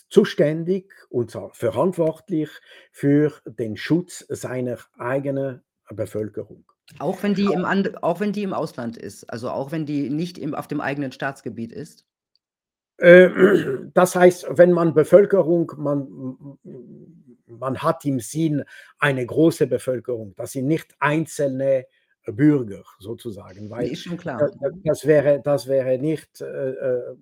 [0.10, 2.50] zuständig und verantwortlich
[2.92, 6.66] für den Schutz seiner eigenen Bevölkerung.
[7.00, 7.66] Auch wenn die im,
[8.02, 11.12] auch wenn die im Ausland ist, also auch wenn die nicht im, auf dem eigenen
[11.12, 12.06] Staatsgebiet ist?
[12.98, 13.30] Äh,
[13.94, 16.58] das heißt, wenn man Bevölkerung, man
[17.60, 18.64] man hat im Sinn
[19.00, 20.34] eine große Bevölkerung.
[20.36, 21.86] Das sind nicht einzelne
[22.26, 24.52] Bürger sozusagen, weil ist schon klar.
[24.84, 27.16] Das, wäre, das wäre nicht äh, äh,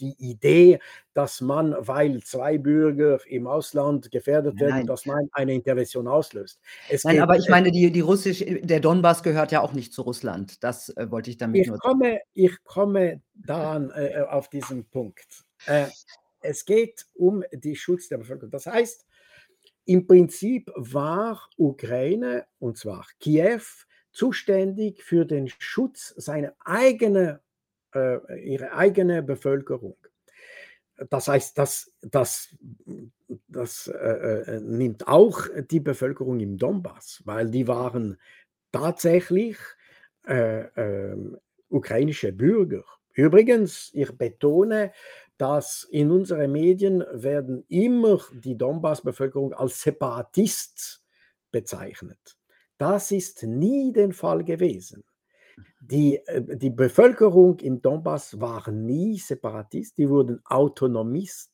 [0.00, 0.78] die Idee,
[1.14, 4.86] dass man, weil zwei Bürger im Ausland gefährdet werden, Nein.
[4.86, 6.60] dass man eine Intervention auslöst.
[6.88, 10.02] Es Nein, aber ich meine, die, die russisch, der Donbass gehört ja auch nicht zu
[10.02, 10.62] Russland.
[10.64, 15.44] Das äh, wollte ich damit ich nur komme, Ich komme daran äh, auf diesen Punkt.
[15.66, 15.86] Äh,
[16.40, 18.50] es geht um den Schutz der Bevölkerung.
[18.50, 19.06] Das heißt,
[19.84, 23.62] im Prinzip war Ukraine, und zwar Kiew,
[24.12, 27.38] zuständig für den Schutz seiner eigenen,
[27.94, 29.96] äh, ihrer eigenen Bevölkerung.
[31.10, 32.54] Das heißt, das, das,
[33.48, 38.18] das äh, äh, nimmt auch die Bevölkerung im Donbass, weil die waren
[38.70, 39.56] tatsächlich
[40.26, 42.84] äh, ähm, ukrainische Bürger.
[43.14, 44.92] Übrigens, ich betone,
[45.38, 51.02] dass in unseren Medien werden immer die Donbass-Bevölkerung als Separatist
[51.50, 52.38] bezeichnet.
[52.82, 55.04] Das ist nie der Fall gewesen.
[55.80, 61.51] Die, äh, die Bevölkerung im Donbass war nie Separatist, die wurden Autonomisten.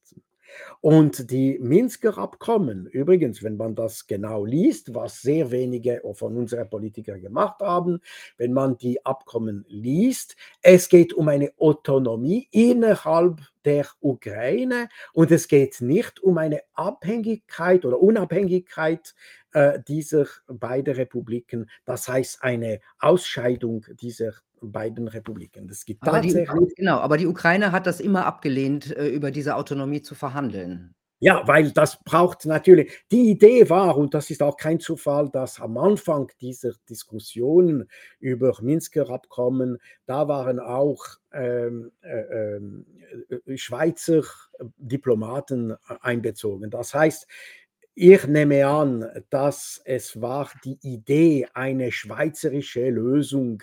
[0.80, 6.70] Und die Minsker Abkommen, übrigens, wenn man das genau liest, was sehr wenige von unseren
[6.70, 8.00] Politikern gemacht haben,
[8.36, 15.48] wenn man die Abkommen liest, es geht um eine Autonomie innerhalb der Ukraine und es
[15.48, 19.14] geht nicht um eine Abhängigkeit oder Unabhängigkeit
[19.52, 25.68] äh, dieser beiden Republiken, das heißt eine Ausscheidung dieser beiden Republiken.
[25.68, 26.48] Das gibt aber tatsächlich.
[26.68, 30.94] Die, genau, aber die Ukraine hat das immer abgelehnt, äh, über diese Autonomie zu verhandeln.
[31.20, 35.60] Ja, weil das braucht natürlich, die Idee war, und das ist auch kein Zufall, dass
[35.60, 37.88] am Anfang dieser Diskussionen
[38.20, 42.86] über Minsker Abkommen, da waren auch ähm, äh, ähm,
[43.46, 44.22] äh, Schweizer
[44.76, 46.70] Diplomaten einbezogen.
[46.70, 47.26] Das heißt,
[48.00, 53.60] ich nehme an, dass es war die Idee, eine schweizerische Lösung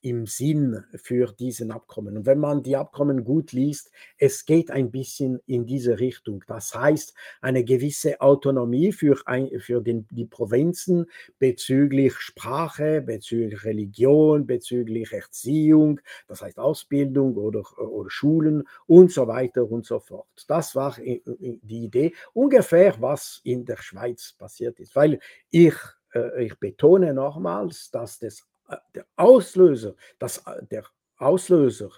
[0.00, 2.16] im Sinn für diesen Abkommen.
[2.16, 6.44] Und wenn man die Abkommen gut liest, es geht ein bisschen in diese Richtung.
[6.46, 11.06] Das heißt, eine gewisse Autonomie für, ein, für den, die Provinzen
[11.38, 19.70] bezüglich Sprache, bezüglich Religion, bezüglich Erziehung, das heißt Ausbildung oder, oder Schulen und so weiter
[19.70, 20.28] und so fort.
[20.46, 24.94] Das war die Idee, ungefähr was in der Schweiz passiert ist.
[24.94, 25.18] Weil
[25.50, 25.74] ich,
[26.12, 28.47] äh, ich betone nochmals, dass das äh,
[28.94, 30.84] der Auslöser, das, äh, der
[31.16, 31.90] Auslöser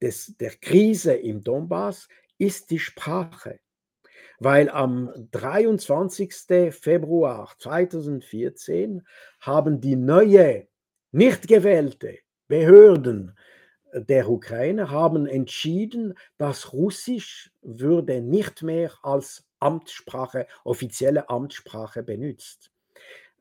[0.00, 3.60] des, der Krise im Donbass ist die Sprache.
[4.40, 6.72] Weil am 23.
[6.72, 9.04] Februar 2014
[9.40, 10.68] haben die neue,
[11.10, 13.36] nicht gewählte Behörden
[13.92, 22.70] der Ukraine haben entschieden, dass Russisch würde nicht mehr als Amtssprache, offizielle Amtssprache benutzt.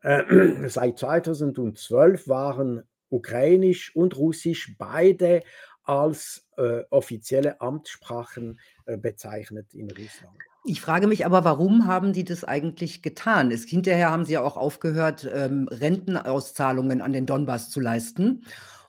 [0.02, 5.44] Äh, seit 2012 waren Ukrainisch und Russisch beide
[5.84, 10.38] als äh, offizielle Amtssprachen äh, bezeichnet in Russland.
[10.66, 13.52] Ich frage mich aber, warum haben die das eigentlich getan?
[13.52, 18.44] Es, hinterher haben sie ja auch aufgehört, ähm, Rentenauszahlungen an den Donbass zu leisten.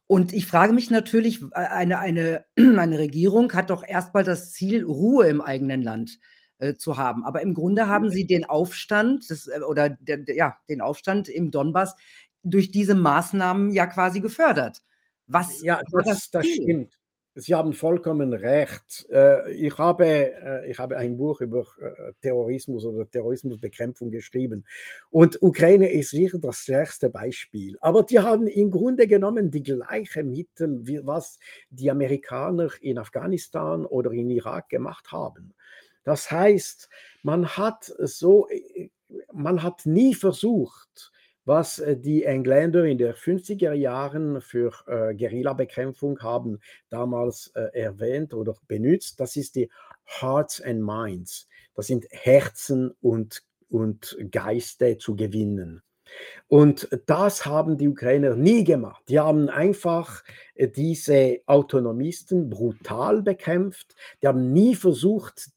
[0.08, 4.82] Und ich frage mich natürlich, äh, eine, eine, eine Regierung hat doch erstmal das Ziel,
[4.82, 6.18] Ruhe im eigenen Land
[6.58, 7.24] äh, zu haben.
[7.24, 11.28] Aber im Grunde haben sie den Aufstand das, äh, oder der, der, ja, den Aufstand
[11.28, 11.94] im Donbass
[12.42, 14.82] durch diese Maßnahmen ja quasi gefördert.
[15.28, 16.98] Was ja, das, das, das stimmt.
[17.36, 19.06] Sie haben vollkommen recht.
[19.08, 21.64] Äh, ich habe, ich habe ein Buch über
[22.22, 24.64] Terrorismus oder Terrorismusbekämpfung geschrieben.
[25.10, 27.76] Und Ukraine ist sicher das stärkste Beispiel.
[27.80, 31.38] Aber die haben im Grunde genommen die gleichen Mittel, wie was
[31.70, 35.54] die Amerikaner in Afghanistan oder in Irak gemacht haben.
[36.08, 36.88] Das heißt,
[37.22, 38.88] man hat so, äh,
[39.30, 41.12] man hat nie versucht,
[41.44, 48.32] was äh, die Engländer in den 50er Jahren für äh, Guerillabekämpfung haben damals äh, erwähnt
[48.32, 49.20] oder benutzt.
[49.20, 49.68] Das ist die
[50.06, 51.46] Hearts and Minds.
[51.74, 55.82] Das sind Herzen und, und Geiste zu gewinnen.
[56.46, 59.02] Und das haben die Ukrainer nie gemacht.
[59.10, 63.94] Die haben einfach äh, diese Autonomisten brutal bekämpft.
[64.22, 65.50] Die haben nie versucht,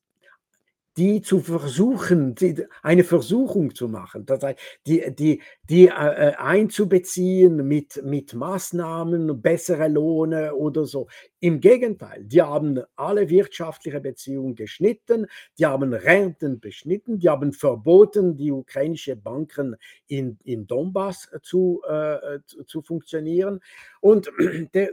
[1.01, 6.35] die zu versuchen, die, eine Versuchung zu machen, das heißt, die, die, die äh, äh,
[6.35, 11.07] einzubeziehen mit, mit Maßnahmen, bessere Lohne oder so.
[11.39, 15.25] Im Gegenteil, die haben alle wirtschaftliche Beziehungen geschnitten,
[15.57, 22.41] die haben Renten beschnitten, die haben verboten, die ukrainische Banken in, in Donbass zu, äh,
[22.45, 23.59] zu, zu funktionieren.
[24.01, 24.31] Und
[24.75, 24.91] der,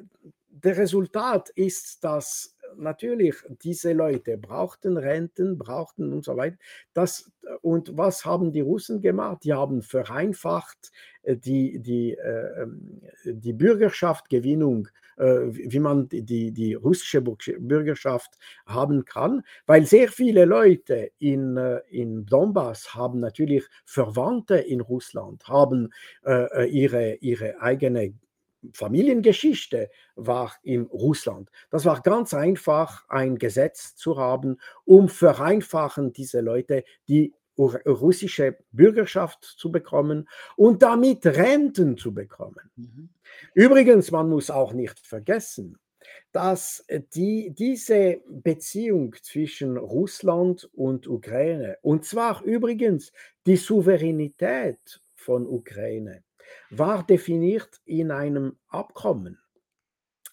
[0.48, 6.56] der Resultat ist, dass natürlich diese Leute brauchten Renten, brauchten und so weiter.
[6.94, 7.30] Das,
[7.62, 9.44] und was haben die Russen gemacht?
[9.44, 16.74] Die haben vereinfacht äh, die, die, äh, ähm, die Bürgerschaftsgewinnung, äh, wie man die, die
[16.74, 21.56] russische Bürgerschaft haben kann, weil sehr viele Leute in,
[21.90, 25.90] in Donbass haben natürlich Verwandte in Russland, haben
[26.68, 28.14] ihre, ihre eigene
[28.72, 31.50] Familiengeschichte war in Russland.
[31.70, 39.44] Das war ganz einfach, ein Gesetz zu haben, um vereinfachen diese Leute die russische Bürgerschaft
[39.44, 42.70] zu bekommen und damit Renten zu bekommen.
[42.76, 43.08] Mhm.
[43.54, 45.78] Übrigens, man muss auch nicht vergessen,
[46.32, 46.84] dass
[47.14, 53.12] die, diese Beziehung zwischen Russland und Ukraine, und zwar übrigens
[53.46, 56.22] die Souveränität von Ukraine,
[56.70, 59.38] war definiert in einem Abkommen,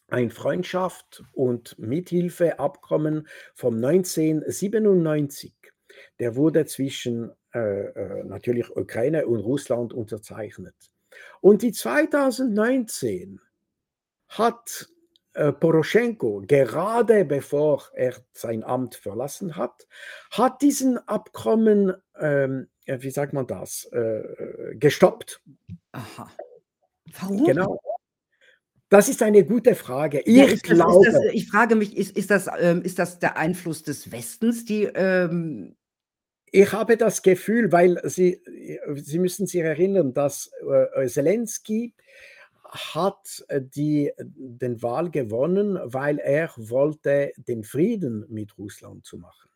[0.07, 5.53] ein Freundschaft- und Mithilfeabkommen vom 1997.
[6.19, 10.75] Der wurde zwischen äh, äh, natürlich Ukraine und Russland unterzeichnet.
[11.41, 13.39] Und die 2019
[14.27, 14.89] hat
[15.33, 19.87] äh, Poroschenko, gerade bevor er sein Amt verlassen hat,
[20.31, 25.41] hat diesen Abkommen, ähm, wie sagt man das, äh, gestoppt.
[25.91, 26.29] Aha.
[27.19, 27.45] Warum?
[27.45, 27.79] Genau.
[28.89, 30.21] Das ist eine gute Frage.
[30.21, 33.37] Ich, ja, das, glaube, das, ich frage mich, ist, ist, das, ähm, ist das der
[33.37, 35.75] Einfluss des Westens, die ähm
[36.51, 38.41] ich habe das Gefühl, weil Sie,
[38.95, 40.49] Sie müssen sich erinnern, dass
[40.95, 41.93] äh, Zelensky
[42.63, 49.49] hat äh, die, den Wahl gewonnen, weil er wollte, den Frieden mit Russland zu machen.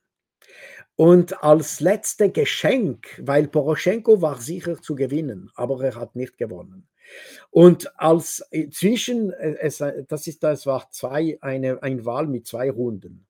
[1.00, 6.90] Und als letzte Geschenk, weil Poroschenko war sicher zu gewinnen, aber er hat nicht gewonnen.
[7.52, 12.48] Und als äh, zwischen, äh, es, das ist, das war zwei, eine, ein Wahl mit
[12.48, 13.26] zwei Runden.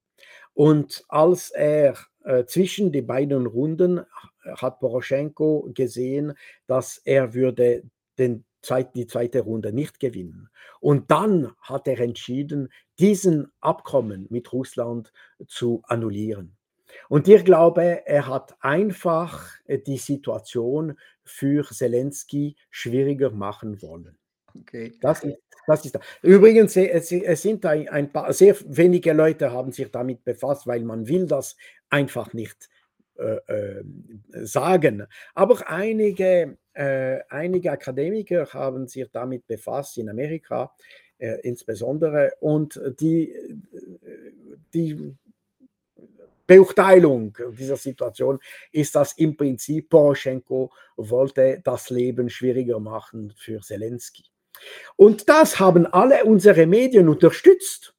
[0.56, 4.04] Und als er äh, zwischen die beiden Runden
[4.44, 6.34] hat Poroschenko gesehen,
[6.66, 7.84] dass er würde
[8.18, 10.50] den zweit, die zweite Runde nicht gewinnen.
[10.80, 15.14] Und dann hat er entschieden, diesen Abkommen mit Russland
[15.46, 16.56] zu annullieren.
[17.08, 24.18] Und ich glaube, er hat einfach äh, die Situation für Zelensky schwieriger machen wollen.
[24.60, 24.94] Okay.
[25.02, 25.38] Das ist,
[25.68, 30.24] das ist Übrigens, es, es sind ein, ein, paar, sehr wenige Leute haben sich damit
[30.24, 31.56] befasst, weil man will das
[31.90, 32.68] einfach nicht
[33.18, 33.84] äh, äh,
[34.32, 35.06] sagen.
[35.36, 40.74] Aber einige äh, einige Akademiker haben sich damit befasst in Amerika
[41.18, 43.56] äh, insbesondere und die, äh,
[44.74, 45.14] die
[46.50, 48.40] Beurteilung dieser Situation
[48.72, 54.24] ist, dass im Prinzip Poroschenko wollte das Leben schwieriger machen für Zelensky.
[54.96, 57.94] Und das haben alle unsere Medien unterstützt.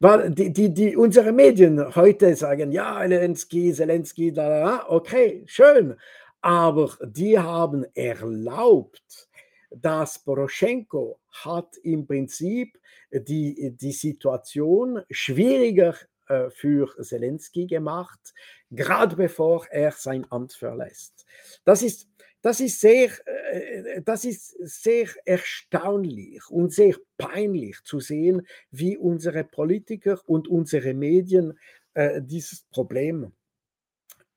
[0.00, 5.96] Weil die, die, die, unsere Medien heute sagen, ja, Zelensky, Zelensky, da, da, okay, schön
[6.44, 9.30] aber die haben erlaubt,
[9.70, 12.78] dass Poroschenko hat im Prinzip
[13.10, 15.94] die, die Situation schwieriger
[16.28, 18.34] äh, für Zelensky gemacht,
[18.70, 21.26] gerade bevor er sein Amt verlässt.
[21.64, 22.08] Das ist,
[22.42, 29.44] das ist, sehr, äh, das ist sehr erstaunlich und sehr peinlich zu sehen, wie unsere
[29.44, 31.58] Politiker und unsere Medien
[31.94, 33.32] äh, dieses Problem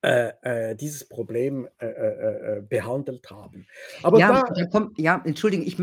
[0.04, 3.66] äh, äh, dieses Problem äh, äh, äh, behandelt haben.
[4.04, 5.80] Aber ja, da, kommt, ja, entschuldigen, ich,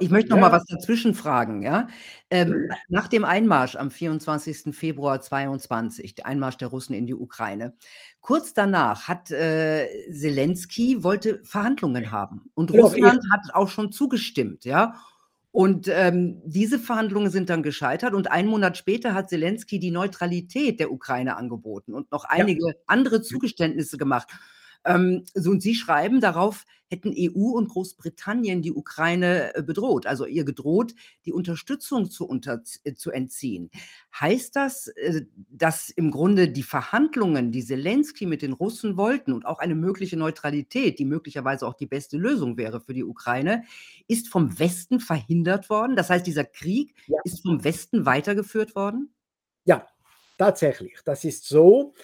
[0.00, 0.48] ich möchte noch ja.
[0.48, 1.62] mal was dazwischen fragen.
[1.62, 1.86] Ja?
[2.30, 4.74] Ähm, nach dem Einmarsch am 24.
[4.74, 7.74] Februar 22, der Einmarsch der Russen in die Ukraine,
[8.22, 14.64] kurz danach hat äh, Zelensky wollte Verhandlungen haben und Russland ja, hat auch schon zugestimmt,
[14.64, 14.94] ja.
[15.52, 20.80] Und ähm, diese Verhandlungen sind dann gescheitert und einen Monat später hat Zelensky die Neutralität
[20.80, 22.74] der Ukraine angeboten und noch einige ja.
[22.86, 24.30] andere Zugeständnisse gemacht.
[24.84, 30.26] Ähm, so, und Sie schreiben, darauf hätten EU und Großbritannien die Ukraine äh, bedroht, also
[30.26, 33.70] ihr gedroht, die Unterstützung zu, unter, äh, zu entziehen.
[34.20, 39.46] Heißt das, äh, dass im Grunde die Verhandlungen, die Zelensky mit den Russen wollten und
[39.46, 43.64] auch eine mögliche Neutralität, die möglicherweise auch die beste Lösung wäre für die Ukraine,
[44.06, 45.96] ist vom Westen verhindert worden?
[45.96, 47.18] Das heißt, dieser Krieg ja.
[47.24, 49.14] ist vom Westen weitergeführt worden?
[49.64, 49.86] Ja,
[50.36, 50.98] tatsächlich.
[51.04, 51.94] Das ist so.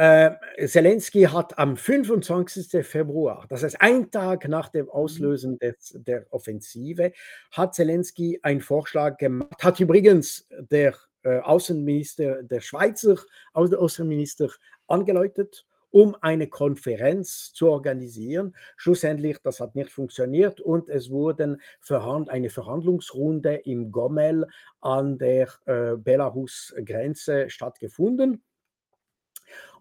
[0.00, 2.86] Äh, Zelensky hat am 25.
[2.86, 4.92] Februar, das heißt ein Tag nach dem mhm.
[4.92, 7.12] Auslösen des, der Offensive,
[7.52, 13.16] hat Zelensky einen Vorschlag gemacht, hat übrigens der äh, Außenminister, der Schweizer
[13.52, 14.48] Außenminister
[14.86, 18.56] angeläutet, um eine Konferenz zu organisieren.
[18.78, 24.46] Schlussendlich, das hat nicht funktioniert und es wurde verhand, eine Verhandlungsrunde im Gomel
[24.80, 28.42] an der äh, Belarus-Grenze stattgefunden.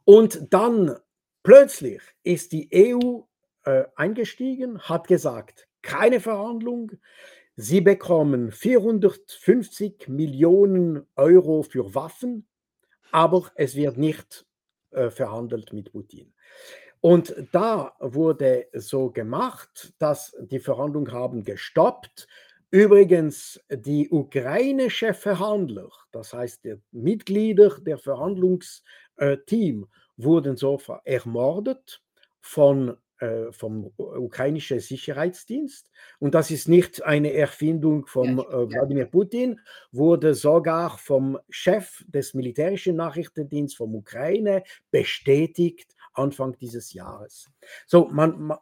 [0.05, 0.95] Und dann
[1.43, 3.21] plötzlich ist die EU
[3.65, 6.91] äh, eingestiegen, hat gesagt, keine Verhandlung.
[7.55, 12.47] Sie bekommen 450 Millionen Euro für Waffen,
[13.11, 14.45] aber es wird nicht
[14.91, 16.33] äh, verhandelt mit Putin.
[17.01, 22.27] Und da wurde so gemacht, dass die Verhandlungen haben gestoppt.
[22.71, 28.83] Übrigens, die ukrainische Verhandler, das heißt die Mitglieder der Verhandlungs
[29.45, 32.01] Team wurden so ermordet
[32.41, 35.89] von, äh, vom ukrainischen Sicherheitsdienst.
[36.19, 39.59] Und das ist nicht eine Erfindung von äh, Wladimir Putin,
[39.91, 47.49] wurde sogar vom Chef des militärischen Nachrichtendienstes von Ukraine bestätigt Anfang dieses Jahres.
[47.87, 48.57] So, man, man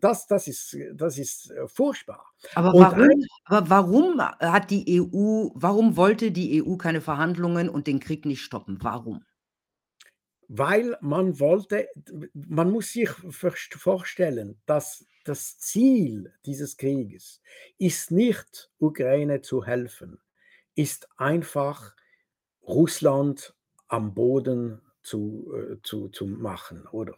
[0.00, 2.24] das, das, ist, das ist äh, furchtbar.
[2.54, 7.86] Aber warum, ein, aber warum hat die EU, warum wollte die EU keine Verhandlungen und
[7.86, 8.78] den Krieg nicht stoppen?
[8.82, 9.24] Warum?
[10.48, 11.88] Weil man wollte,
[12.34, 17.42] man muss sich vorstellen, dass das Ziel dieses Krieges
[17.78, 20.20] ist nicht, Ukraine zu helfen,
[20.76, 21.94] ist einfach
[22.62, 23.54] Russland
[23.88, 27.14] am Boden zu, äh, zu, zu machen, oder?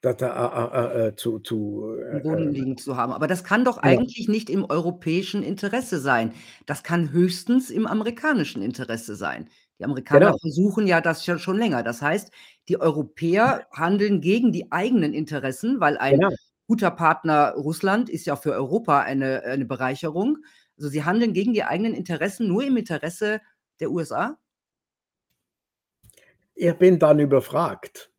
[0.00, 3.12] Da, da, äh, äh, zu, zu, Am Boden liegen zu haben.
[3.12, 4.30] Aber das kann doch eigentlich ja.
[4.30, 6.32] nicht im europäischen Interesse sein.
[6.64, 9.50] Das kann höchstens im amerikanischen Interesse sein.
[9.78, 10.38] Die Amerikaner genau.
[10.38, 11.82] versuchen ja das schon, schon länger.
[11.82, 12.32] Das heißt,
[12.68, 16.30] die Europäer handeln gegen die eigenen Interessen, weil ein genau.
[16.66, 20.38] guter Partner Russland ist ja für Europa eine, eine Bereicherung.
[20.76, 23.40] Also sie handeln gegen die eigenen Interessen nur im Interesse
[23.80, 24.38] der USA?
[26.54, 28.10] Ich bin dann überfragt.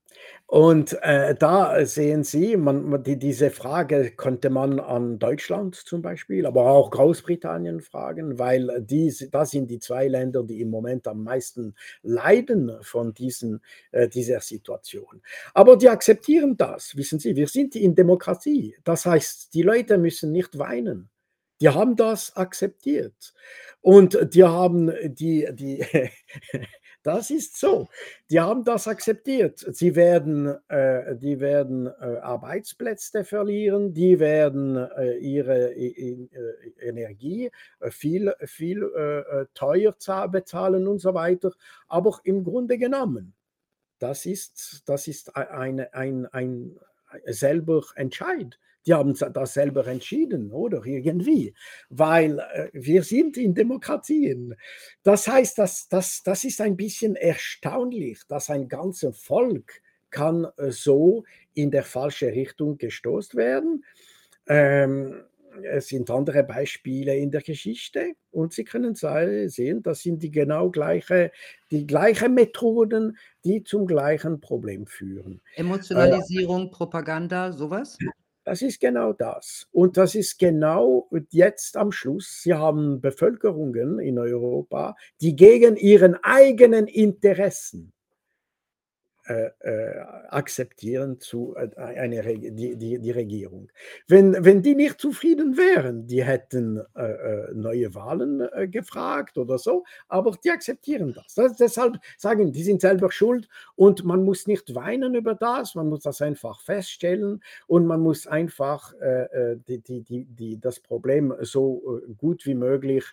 [0.52, 6.48] Und äh, da sehen Sie, man, die, diese Frage könnte man an Deutschland zum Beispiel,
[6.48, 11.24] aber auch Großbritannien fragen, weil die, das sind die zwei Länder, die im Moment am
[11.24, 15.22] meisten leiden von diesen, äh, dieser Situation.
[15.54, 18.76] Aber die akzeptieren das, wissen Sie, wir sind in Demokratie.
[18.84, 21.12] Das heißt, die Leute müssen nicht weinen.
[21.62, 23.34] Die haben das akzeptiert.
[23.82, 25.86] Und die haben die, die
[27.04, 27.88] Das ist so.
[28.30, 29.60] Die haben das akzeptiert.
[29.60, 36.28] Sie werden, äh, die werden äh, Arbeitsplätze verlieren, die werden äh, ihre äh,
[36.82, 39.96] Energie äh, viel, viel äh, teuer
[40.30, 41.54] bezahlen und so weiter.
[41.88, 43.34] Aber im Grunde genommen,
[44.00, 46.80] das ist, das ist ein, ein, ein, ein
[47.28, 48.60] selber Entscheid.
[48.90, 51.54] Die haben das selber entschieden, oder irgendwie,
[51.90, 54.56] weil äh, wir sind in Demokratien.
[55.04, 60.72] Das heißt, das, das, das ist ein bisschen erstaunlich, dass ein ganzes Volk kann äh,
[60.72, 61.24] so
[61.54, 63.86] in der falsche Richtung gestoßt werden.
[64.48, 65.22] Ähm,
[65.64, 70.72] es sind andere Beispiele in der Geschichte und Sie können sehen, das sind die genau
[70.72, 71.32] gleiche,
[71.70, 75.42] die gleichen Methoden, die zum gleichen Problem führen.
[75.56, 78.00] Emotionalisierung, äh, Propaganda, sowas?
[78.50, 79.68] Das ist genau das.
[79.72, 82.42] Und das ist genau jetzt am Schluss.
[82.42, 87.94] Sie haben Bevölkerungen in Europa, die gegen ihren eigenen Interessen
[90.30, 93.70] akzeptieren zu äh, eine, die, die, die Regierung.
[94.08, 99.58] Wenn, wenn die nicht zufrieden wären, die hätten äh, äh neue Wahlen äh, gefragt oder
[99.58, 101.36] so, aber die akzeptieren das.
[101.36, 101.58] das.
[101.58, 106.02] Deshalb sagen, die sind selber schuld und man muss nicht weinen über das, man muss
[106.02, 108.94] das einfach feststellen und man muss einfach
[109.68, 113.06] die, die, die, die, das Problem so gut wie möglich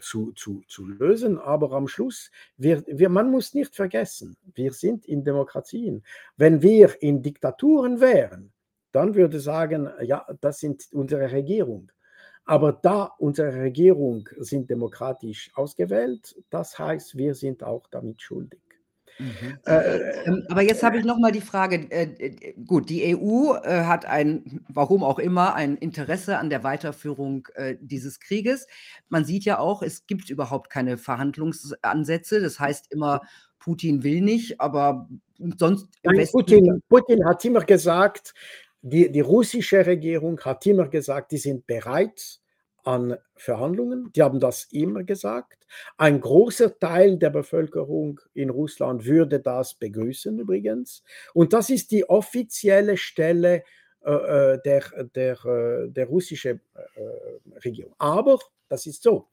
[0.00, 1.38] zu, zu, zu lösen.
[1.38, 6.02] Aber am Schluss, wir, wir, man muss nicht vergessen, wir sind in Demokratie Demokratien.
[6.36, 8.52] Wenn wir in Diktaturen wären,
[8.92, 11.90] dann würde ich sagen, ja, das sind unsere Regierung.
[12.46, 18.60] Aber da unsere Regierung sind demokratisch ausgewählt, das heißt, wir sind auch damit schuldig.
[19.18, 19.58] Mhm.
[19.64, 23.54] Äh, ähm, aber jetzt habe ich noch mal die Frage, äh, äh gut, die EU
[23.54, 28.66] äh, hat ein, warum auch immer, ein Interesse an der Weiterführung äh, dieses Krieges.
[29.08, 32.40] Man sieht ja auch, es gibt überhaupt keine Verhandlungsansätze.
[32.40, 33.20] Das heißt immer,
[33.64, 35.08] Putin will nicht, aber
[35.56, 35.88] sonst.
[36.02, 38.34] Nein, Putin, Putin hat immer gesagt,
[38.82, 42.40] die, die russische Regierung hat immer gesagt, die sind bereit
[42.82, 44.12] an Verhandlungen.
[44.14, 45.66] Die haben das immer gesagt.
[45.96, 51.02] Ein großer Teil der Bevölkerung in Russland würde das begrüßen übrigens.
[51.32, 53.64] Und das ist die offizielle Stelle
[54.04, 54.82] äh, äh der,
[55.14, 57.94] der, äh, der russischen äh, Regierung.
[57.96, 58.38] Aber
[58.74, 59.28] das ist so,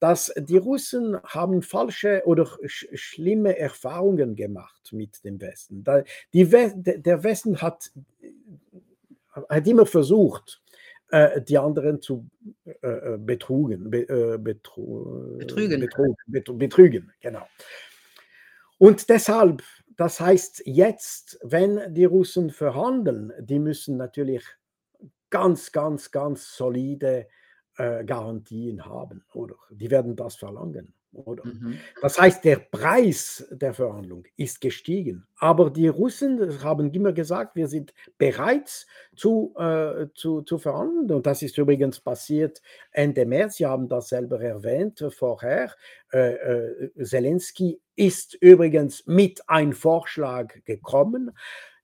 [0.00, 5.82] dass die Russen haben falsche oder sch schlimme Erfahrungen gemacht mit dem Westen.
[5.86, 7.90] We der Westen hat,
[9.48, 10.60] hat immer versucht,
[11.08, 12.28] äh, die anderen zu
[12.66, 15.80] äh, äh betrugen, be, äh, betru betrügen.
[16.26, 17.46] Betrug, betrügen, genau.
[18.76, 19.62] Und deshalb,
[19.96, 24.44] das heißt jetzt, wenn die Russen verhandeln, die müssen natürlich
[25.30, 27.26] ganz, ganz, ganz solide
[27.82, 29.56] äh, Garantien haben, oder?
[29.70, 31.44] Die werden das verlangen, oder?
[31.44, 31.78] Mhm.
[32.00, 35.26] Das heißt, der Preis der Verhandlung ist gestiegen.
[35.36, 41.10] Aber die Russen haben immer gesagt, wir sind bereit zu, äh, zu, zu verhandeln.
[41.10, 42.62] Und das ist übrigens passiert
[42.92, 43.56] Ende März.
[43.56, 45.72] Sie haben das selber erwähnt vorher.
[46.12, 51.32] Äh, äh, Zelensky ist übrigens mit einem Vorschlag gekommen.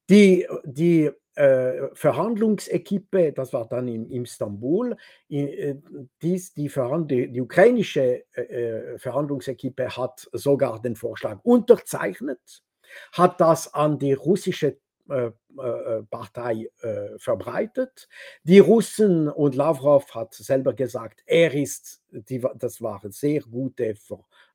[0.08, 4.96] Die, die äh, Verhandlungsequipe, das war dann in, in Istanbul,
[5.28, 5.76] äh,
[6.20, 12.64] dies, die, die, die, ukrainische äh, äh, Verhandlungsequipe hat sogar den Vorschlag unterzeichnet,
[13.12, 14.78] hat das an die russische
[15.08, 16.68] äh, äh, Partei
[17.16, 18.08] verbreitet.
[18.42, 23.94] Die Russen und Lavrov hat selber gesagt, er ist, die, das war sehr gute,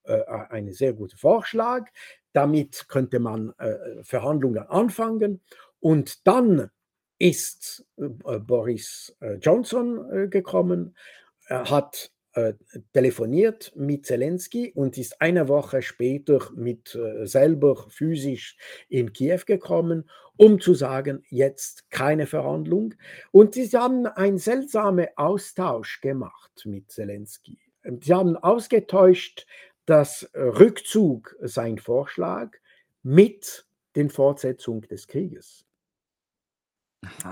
[0.04, 1.88] äh, ein sehr guter Vorschlag.
[2.34, 3.54] Damit könnte man
[4.02, 5.42] Verhandlungen anfangen.
[5.84, 6.70] Und dann
[7.20, 10.96] ist äh, Boris Johnson gekommen,
[11.50, 12.54] hat äh,
[12.94, 18.58] telefoniert mit Zelensky und ist eine Woche später mit äh, selber physisch
[18.90, 22.96] in Kiew gekommen, um zu sagen, jetzt keine Verhandlung.
[23.32, 27.60] Und sie haben einen seltsamen Austausch gemacht mit Zelensky.
[28.02, 29.46] Sie haben ausgetäuscht,
[29.86, 32.50] dass Rückzug sein Vorschlag
[33.04, 35.66] mit den Fortsetzung des Krieges.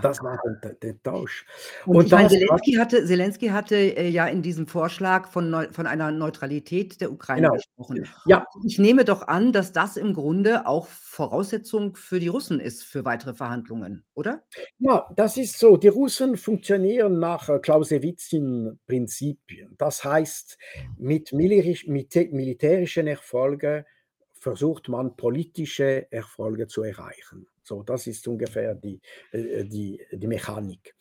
[0.02, 1.46] Das war der, der Tausch.
[1.86, 5.68] Und, Und ich meine, Zelensky hatte, Zelensky hatte äh, ja in diesem Vorschlag von, Neu
[5.72, 7.56] von einer Neutralität der Ukraine genau.
[7.56, 8.08] gesprochen.
[8.26, 8.46] Ja.
[8.66, 13.06] Ich nehme doch an, dass das im Grunde auch Voraussetzung für die Russen ist für
[13.06, 14.44] weitere Verhandlungen, oder?
[14.80, 15.78] Ja, das ist so.
[15.78, 19.76] Die Russen funktionieren nach äh, Clausewitz-Prinzipien.
[19.78, 20.58] Das heißt,
[20.98, 23.86] mit, mit militärischen Erfolgen
[24.34, 27.48] versucht man politische Erfolge zu erreichen.
[27.64, 29.00] So, das ist ungefähr die,
[29.32, 30.96] äh, die, die Mechanik.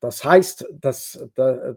[0.00, 1.18] Das heißt, dass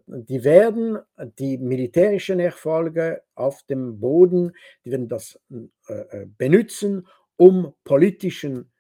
[0.08, 1.00] die werden
[1.40, 4.52] die militärischen Erfolge auf dem Boden,
[4.84, 7.08] die werden das äh, äh, benutzen,
[7.38, 8.72] um politischen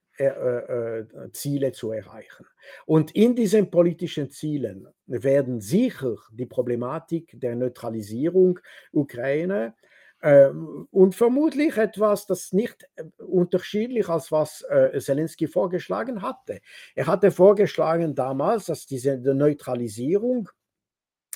[1.32, 2.48] Ziele zu erreichen.
[2.88, 8.60] Und in diesen politischen Zielen werden sicher die Problematik der Neutralisierung
[8.92, 9.76] Ukraine
[10.92, 16.60] und vermutlich etwas, das nicht äh, unterschiedlich als was äh, Zelensky vorgeschlagen hatte.
[16.96, 20.50] Er hatte vorgeschlagen damals, dass diese Neutralisierung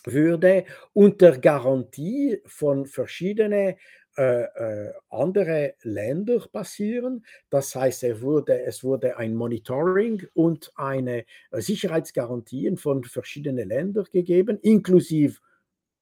[0.03, 3.75] würde unter Garantie von verschiedenen
[4.17, 7.25] äh, äh, andere Länder passieren.
[7.49, 14.05] Das heißt, er wurde, es wurde ein Monitoring und eine äh, Sicherheitsgarantien von verschiedenen Ländern
[14.11, 15.39] gegeben, inklusive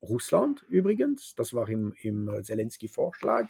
[0.01, 3.49] Russland übrigens, das war im, im Zelensky-Vorschlag,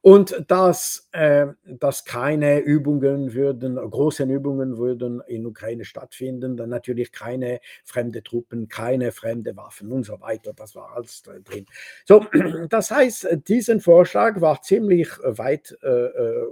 [0.00, 7.12] und dass, äh, dass keine Übungen würden, große Übungen würden in Ukraine stattfinden, dann natürlich
[7.12, 11.66] keine fremde Truppen, keine fremde Waffen und so weiter, das war alles drin.
[12.04, 12.24] So,
[12.68, 16.46] das heißt, diesen Vorschlag war ziemlich weit äh, äh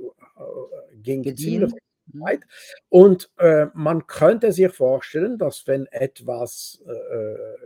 [1.02, 1.72] ging ziemlich
[2.12, 2.20] mhm.
[2.20, 2.40] weit.
[2.88, 7.56] Und äh, man könnte sich vorstellen, dass wenn etwas äh, äh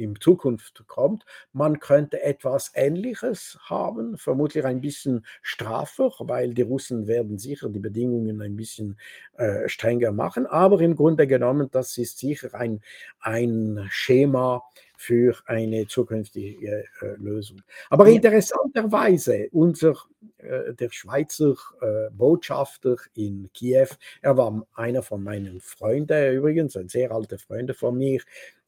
[0.00, 1.24] in, Zukunft kommt.
[1.52, 7.78] Man könnte etwas Ähnliches haben, vermutlich ein bisschen straffer, weil die Russen werden sicher die
[7.78, 8.98] Bedingungen ein bisschen
[9.36, 10.46] äh, strenger machen.
[10.46, 12.80] Aber im Grunde genommen, das ist sicher ein,
[13.20, 14.62] ein Schema,
[15.00, 17.62] für eine zukünftige äh, Lösung.
[17.88, 19.94] Aber interessanterweise, unser,
[20.36, 23.88] äh, der Schweizer äh, Botschafter in Kiew,
[24.20, 28.20] er war einer von meinen Freunden übrigens, ein sehr alter Freund von mir,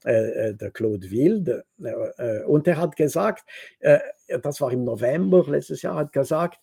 [0.04, 3.44] äh, äh, der Claude Wild, äh, und er hat gesagt,
[4.42, 6.58] das war im November letztes Jahr, hat gesagt,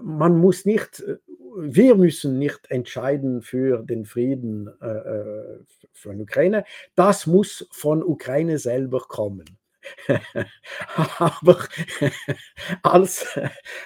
[0.00, 1.04] man muss nicht,
[1.56, 4.70] wir müssen nicht entscheiden für den Frieden
[5.92, 6.64] von Ukraine,
[6.94, 9.59] das muss von Ukraine selber kommen.
[11.18, 11.58] Aber
[12.82, 13.38] als,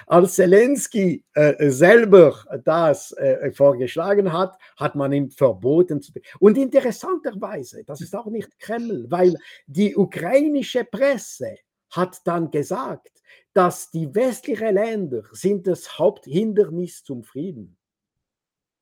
[0.07, 6.01] als Zelensky äh, selber das äh, vorgeschlagen hat, hat man ihm verboten.
[6.01, 9.35] Zu Und interessanterweise, das ist auch nicht Kreml, weil
[9.67, 11.57] die ukrainische Presse
[11.91, 13.21] hat dann gesagt,
[13.53, 17.77] dass die westlichen Länder sind das Haupthindernis zum Frieden.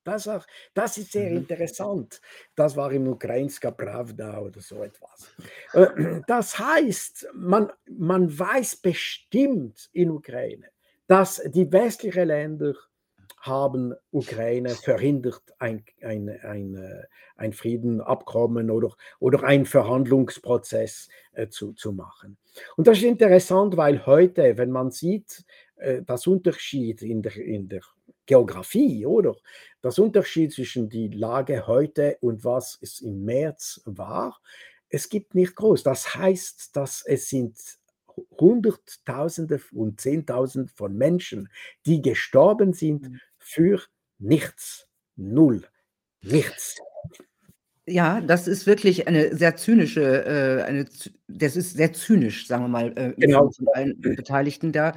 [0.03, 1.37] Das, auch, das ist sehr mhm.
[1.37, 2.21] interessant.
[2.55, 5.33] Das war im Ukrainska Pravda oder so etwas.
[5.73, 10.67] Äh, das heißt, man, man weiß bestimmt in Ukraine,
[11.07, 12.73] dass die westlichen Länder
[13.43, 17.03] haben Ukraine verhindert, ein, ein, ein, äh,
[17.35, 22.37] ein Friedenabkommen oder, oder einen Verhandlungsprozess äh, zu, zu machen.
[22.77, 25.43] Und das ist interessant, weil heute, wenn man sieht,
[25.75, 27.81] äh, das Unterschied in der, in der
[28.25, 29.35] Geografie, oder?
[29.81, 34.39] Das Unterschied zwischen die Lage heute und was es im März war,
[34.89, 35.83] es gibt nicht groß.
[35.83, 37.57] Das heißt, dass es sind
[38.39, 41.49] Hunderttausende und Zehntausende von Menschen,
[41.85, 43.19] die gestorben sind mhm.
[43.37, 43.81] für
[44.19, 44.87] nichts.
[45.15, 45.67] Null.
[46.21, 46.77] Nichts.
[47.85, 50.87] Ja, das ist wirklich eine sehr zynische, äh, eine,
[51.27, 53.49] das ist sehr zynisch, sagen wir mal, äh, genau.
[53.51, 54.93] von allen Beteiligten da.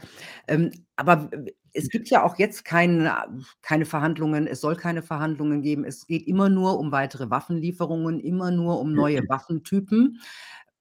[0.47, 1.29] Ähm, aber
[1.73, 3.13] es gibt ja auch jetzt keine,
[3.61, 5.85] keine Verhandlungen, es soll keine Verhandlungen geben.
[5.85, 10.21] Es geht immer nur um weitere Waffenlieferungen, immer nur um neue Waffentypen.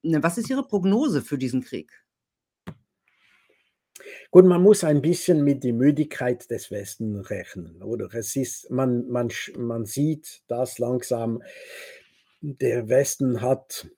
[0.02, 2.05] Ne, was ist Ihre Prognose für diesen Krieg?
[4.30, 8.12] Gut, man muss ein bisschen mit die Müdigkeit des Westen rechnen, oder?
[8.14, 11.42] Es ist man man man sieht, dass langsam
[12.40, 13.88] der Westen hat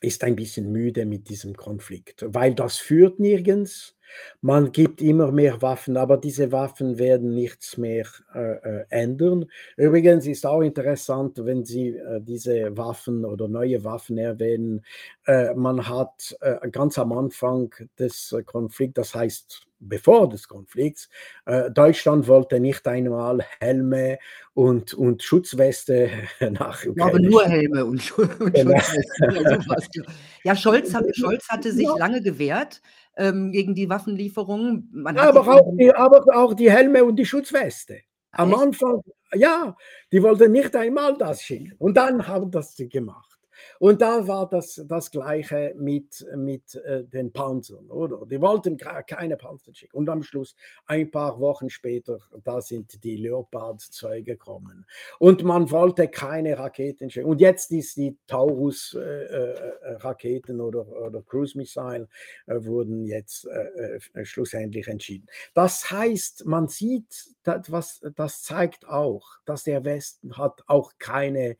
[0.00, 3.96] ist ein bisschen müde mit diesem Konflikt, weil das führt nirgends.
[4.40, 9.46] Man gibt immer mehr Waffen, aber diese Waffen werden nichts mehr äh, äh, ändern.
[9.76, 14.84] Übrigens ist auch interessant, wenn Sie äh, diese Waffen oder neue Waffen erwähnen.
[15.26, 21.08] Äh, man hat äh, ganz am Anfang des Konflikts, das heißt bevor des Konflikts.
[21.44, 24.18] Äh, Deutschland wollte nicht einmal Helme
[24.54, 26.10] und, und Schutzweste
[26.50, 27.04] nach Ukraine.
[27.04, 28.78] Aber nur Helme und, Schu und genau.
[28.78, 30.04] Schutzweste.
[30.44, 31.96] ja, Scholz, hat, Scholz hatte sich ja.
[31.96, 32.80] lange gewehrt
[33.16, 35.04] ähm, gegen die Waffenlieferungen.
[35.14, 38.00] Ja, aber, auch die, aber auch die Helme und die Schutzweste.
[38.32, 38.54] Am?
[38.54, 39.02] Anfang,
[39.34, 39.76] ja,
[40.10, 41.74] die wollten nicht einmal das schicken.
[41.78, 43.31] Und dann haben das sie gemacht.
[43.78, 48.24] Und da war das das Gleiche mit, mit äh, den Panzern, oder?
[48.26, 49.96] Die wollten keine Panzer schicken.
[49.96, 50.54] Und am Schluss,
[50.86, 54.86] ein paar Wochen später, da sind die Leopard 2 gekommen.
[55.18, 57.28] Und man wollte keine Raketen schicken.
[57.28, 62.08] Und jetzt ist die Taurus-Raketen äh, äh, oder, oder Cruise Missile
[62.46, 65.28] äh, wurden jetzt äh, äh, schlussendlich entschieden.
[65.54, 71.56] Das heißt, man sieht, das, was, das zeigt auch, dass der Westen hat auch keine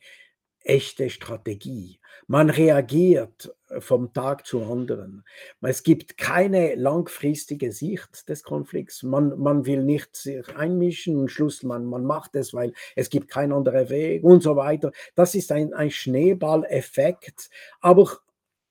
[0.65, 1.99] echte Strategie.
[2.27, 5.25] Man reagiert äh, vom Tag zu anderen.
[5.61, 9.03] Es gibt keine langfristige Sicht des Konflikts.
[9.03, 13.29] Man, man will nicht sich einmischen und Schluss, man, man macht es, weil es gibt
[13.29, 14.93] keinen anderen Weg und so weiter.
[15.15, 17.51] Das ist ein, ein Schneeballeffekt.
[17.81, 18.19] Aber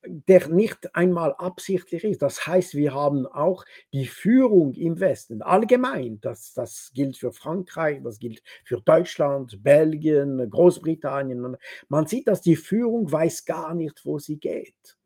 [0.05, 2.21] der nicht einmal absichtlich ist.
[2.21, 6.19] Das heißt, wir haben auch die Führung im Westen allgemein.
[6.21, 11.57] Das, das gilt für Frankreich, das gilt für Deutschland, Belgien, Großbritannien.
[11.87, 14.97] Man sieht, dass die Führung weiß gar nicht, wo sie geht.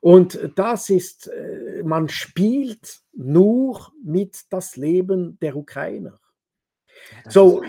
[0.00, 6.20] Und das ist, äh, man spielt nur mit das Leben der Ukrainer.
[7.24, 7.62] Ja, so,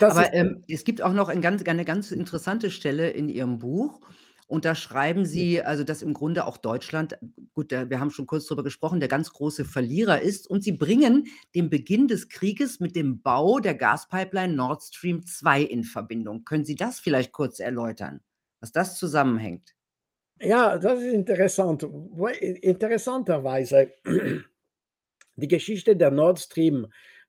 [0.00, 4.00] aber ähm, es gibt auch noch ein ganz, eine ganz interessante Stelle in Ihrem Buch.
[4.48, 7.18] Und da schreiben Sie, also dass im Grunde auch Deutschland,
[7.52, 10.48] gut, wir haben schon kurz darüber gesprochen, der ganz große Verlierer ist.
[10.48, 11.26] Und Sie bringen
[11.56, 16.44] den Beginn des Krieges mit dem Bau der Gaspipeline Nord Stream 2 in Verbindung.
[16.44, 18.20] Können Sie das vielleicht kurz erläutern,
[18.60, 19.74] was das zusammenhängt?
[20.40, 21.82] Ja, das ist interessant.
[22.40, 23.94] Interessanterweise,
[25.34, 26.86] die Geschichte der Nord Stream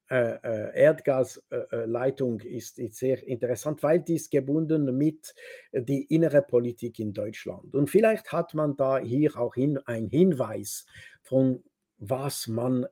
[0.09, 5.33] äh, äh, Erdgasleitung ist, ist, sehr interessant, weil die ist gebunden mit
[5.73, 7.75] die innere Politik in Deutschland.
[7.75, 10.85] Und vielleicht hat man da hier auch hin, einen Hinweis
[11.21, 11.63] von
[11.99, 12.85] was man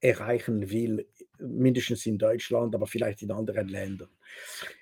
[0.00, 1.06] erreichen will,
[1.38, 4.10] mindestens in Deutschland, aber vielleicht in anderen Ländern.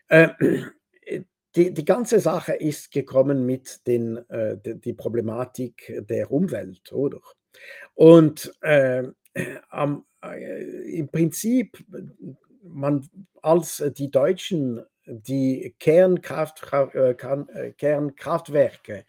[0.09, 0.29] Äh,
[1.57, 7.21] die, die ganze Sache ist gekommen mit den, äh, die, die, Problematik der Umwelt, oder?
[7.95, 9.09] Und äh,
[9.69, 11.85] am, äh, im Prinzip,
[12.63, 13.09] man,
[13.43, 19.05] als die Deutschen die Kernkraft, äh, äh, Kernkraftwerke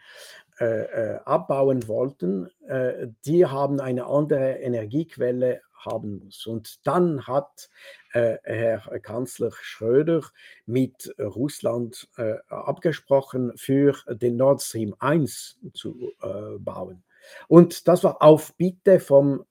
[0.57, 6.45] äh, abbauen wollten, äh, die haben eine andere Energiequelle haben muss.
[6.45, 7.69] Und dann hat
[8.13, 10.21] äh, Herr Kanzler Schröder
[10.65, 17.03] mit Russland äh, abgesprochen, für den Nord Stream 1 zu äh, bauen.
[17.47, 19.45] Und das war auf Bitte vom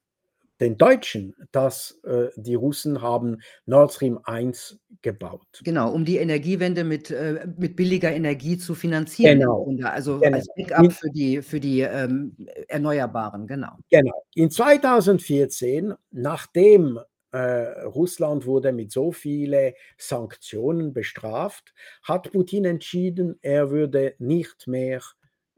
[0.61, 5.61] den Deutschen, dass äh, die Russen haben Nord Stream 1 gebaut.
[5.65, 9.41] Genau, um die Energiewende mit, äh, mit billiger Energie zu finanzieren.
[9.41, 9.67] Genau.
[9.85, 10.37] Also genau.
[10.37, 12.37] als Backup für die, für die ähm,
[12.69, 13.73] Erneuerbaren, genau.
[13.91, 14.25] Genau.
[14.35, 17.01] In 2014, nachdem
[17.33, 17.39] äh,
[17.85, 25.01] Russland wurde mit so vielen Sanktionen bestraft, hat Putin entschieden, er würde nicht mehr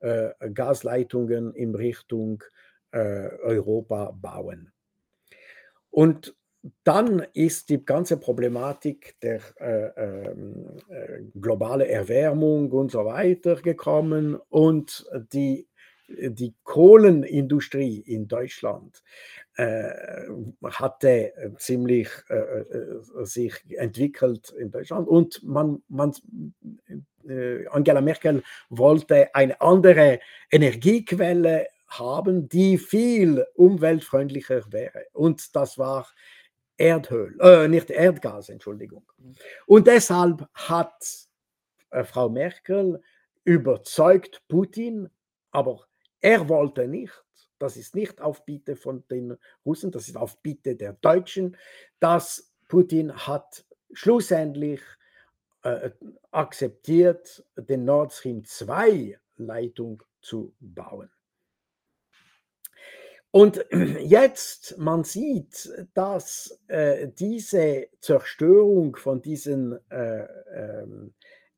[0.00, 2.42] äh, Gasleitungen in Richtung
[2.90, 4.71] äh, Europa bauen.
[5.92, 6.34] Und
[6.84, 14.38] dann ist die ganze Problematik der äh, ähm, äh, globale Erwärmung und so weiter gekommen
[14.48, 15.68] und die,
[16.08, 19.02] die Kohlenindustrie in Deutschland
[19.56, 19.90] äh,
[20.64, 25.08] hatte ziemlich äh, äh, sich entwickelt in Deutschland.
[25.08, 26.12] Und man, man
[27.28, 30.20] äh, Angela Merkel wollte eine andere
[30.50, 31.66] Energiequelle
[31.98, 35.06] haben, die viel umweltfreundlicher wäre.
[35.12, 36.08] Und das war
[36.76, 39.04] Erdöl, äh, nicht Erdgas, Entschuldigung.
[39.18, 39.34] Mhm.
[39.66, 41.28] Und deshalb hat
[41.90, 43.00] äh, Frau Merkel
[43.44, 45.08] überzeugt Putin,
[45.50, 45.86] aber
[46.20, 47.12] er wollte nicht,
[47.58, 51.56] das ist nicht auf Bitte von den Russen, das ist auf Bitte der Deutschen,
[52.00, 54.80] dass Putin hat schlussendlich
[55.62, 55.90] äh,
[56.30, 61.10] akzeptiert, den Nord Stream 2 Leitung zu bauen.
[63.32, 63.64] Und
[63.98, 71.14] jetzt, man sieht, dass äh, diese Zerstörung von diesen äh, ähm,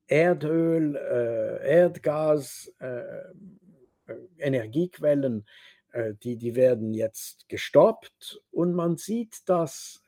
[0.06, 3.00] Erdöl, äh, Erdgas, äh,
[4.06, 5.46] äh, Energiequellen,
[5.92, 8.40] äh, die, die werden jetzt gestoppt.
[8.52, 10.00] Und man sieht, dass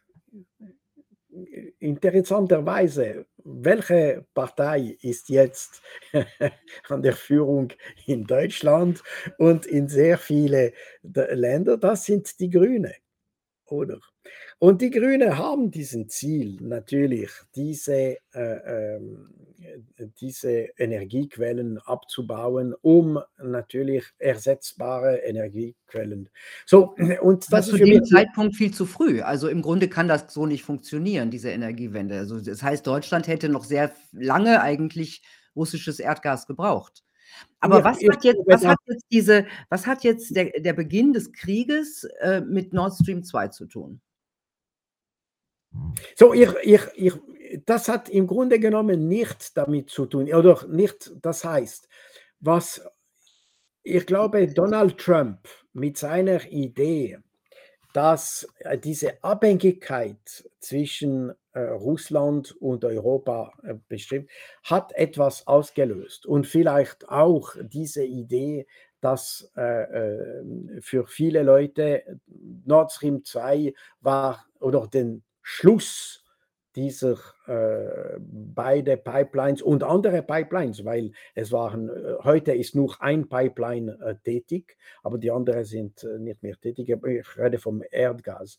[1.81, 5.83] interessanterweise, welche Partei ist jetzt
[6.89, 7.73] an der Führung
[8.07, 9.03] in Deutschland
[9.39, 10.73] und in sehr viele
[11.03, 11.77] Länder?
[11.79, 12.95] Das sind die Grüne,
[13.67, 14.01] oder?
[14.59, 19.29] Und die Grünen haben diesen Ziel natürlich, diese, äh, ähm,
[20.21, 26.29] diese Energiequellen abzubauen, um natürlich ersetzbare Energiequellen.
[26.65, 29.21] So, und das, das ist zu dem Zeitpunkt viel zu früh.
[29.21, 32.19] Also im Grunde kann das so nicht funktionieren, diese Energiewende.
[32.19, 35.23] Also das heißt, Deutschland hätte noch sehr lange eigentlich
[35.55, 37.03] russisches Erdgas gebraucht.
[37.61, 41.13] Aber ja, was, hat jetzt, was hat jetzt diese, was hat jetzt der, der Beginn
[41.13, 44.01] des Krieges äh, mit Nord Stream 2 zu tun?
[46.15, 47.13] So, ich, ich, ich,
[47.65, 51.89] das hat im Grunde genommen nichts damit zu tun, oder nicht, das heißt,
[52.41, 52.83] was
[53.89, 57.19] ich glaube, Donald Trump mit seiner Idee,
[57.93, 64.29] dass äh, diese Abhängigkeit zwischen äh, Russland und Europa äh, bestimmt,
[64.65, 66.27] hat etwas ausgelöst.
[66.27, 68.67] Und vielleicht auch diese Idee,
[69.01, 72.21] dass äh, äh für viele Leute
[72.65, 76.26] Nord Stream 2 war oder den Schluss
[76.77, 77.17] dieser
[77.47, 83.99] äh, beide Pipelines und andere Pipelines, weil es waren, äh, heute ist nur ein Pipeline
[84.05, 86.89] äh, tätig, aber die anderen sind äh, nicht mehr tätig.
[86.91, 88.59] Ich rede vom Erdgas.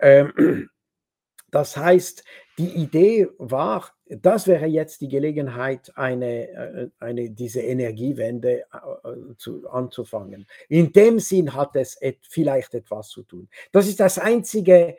[0.00, 0.68] Ähm,
[1.50, 2.24] das heißt,
[2.58, 9.68] die Idee war, das wäre jetzt die Gelegenheit, eine, äh, eine, diese Energiewende äh, zu,
[9.70, 10.46] anzufangen.
[10.68, 13.48] In dem Sinn hat es et, vielleicht etwas zu tun.
[13.70, 14.96] Das ist das einzige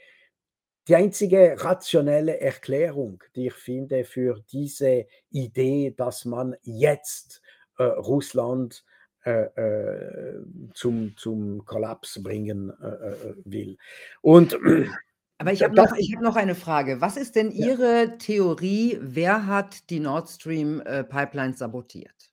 [0.88, 7.42] die einzige rationelle Erklärung, die ich finde für diese Idee, dass man jetzt
[7.78, 8.84] äh, Russland
[9.26, 10.42] äh, äh,
[10.74, 13.78] zum, zum Kollaps bringen äh, äh, will.
[14.22, 14.58] Und
[15.38, 17.02] aber ich habe noch, hab noch eine Frage.
[17.02, 18.08] Was ist denn Ihre ja.
[18.18, 22.29] Theorie, wer hat die Nord Stream äh, Pipeline sabotiert?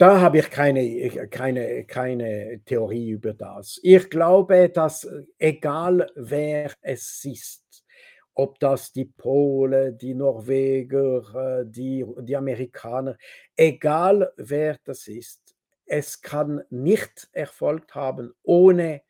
[0.00, 3.78] Da habe ich keine, keine, keine Theorie über das.
[3.82, 5.06] Ich glaube, dass
[5.38, 7.84] egal wer es ist,
[8.32, 13.18] ob das die Polen, die Norweger, die, die Amerikaner,
[13.54, 19.02] egal wer das ist, es kann nicht erfolgt haben ohne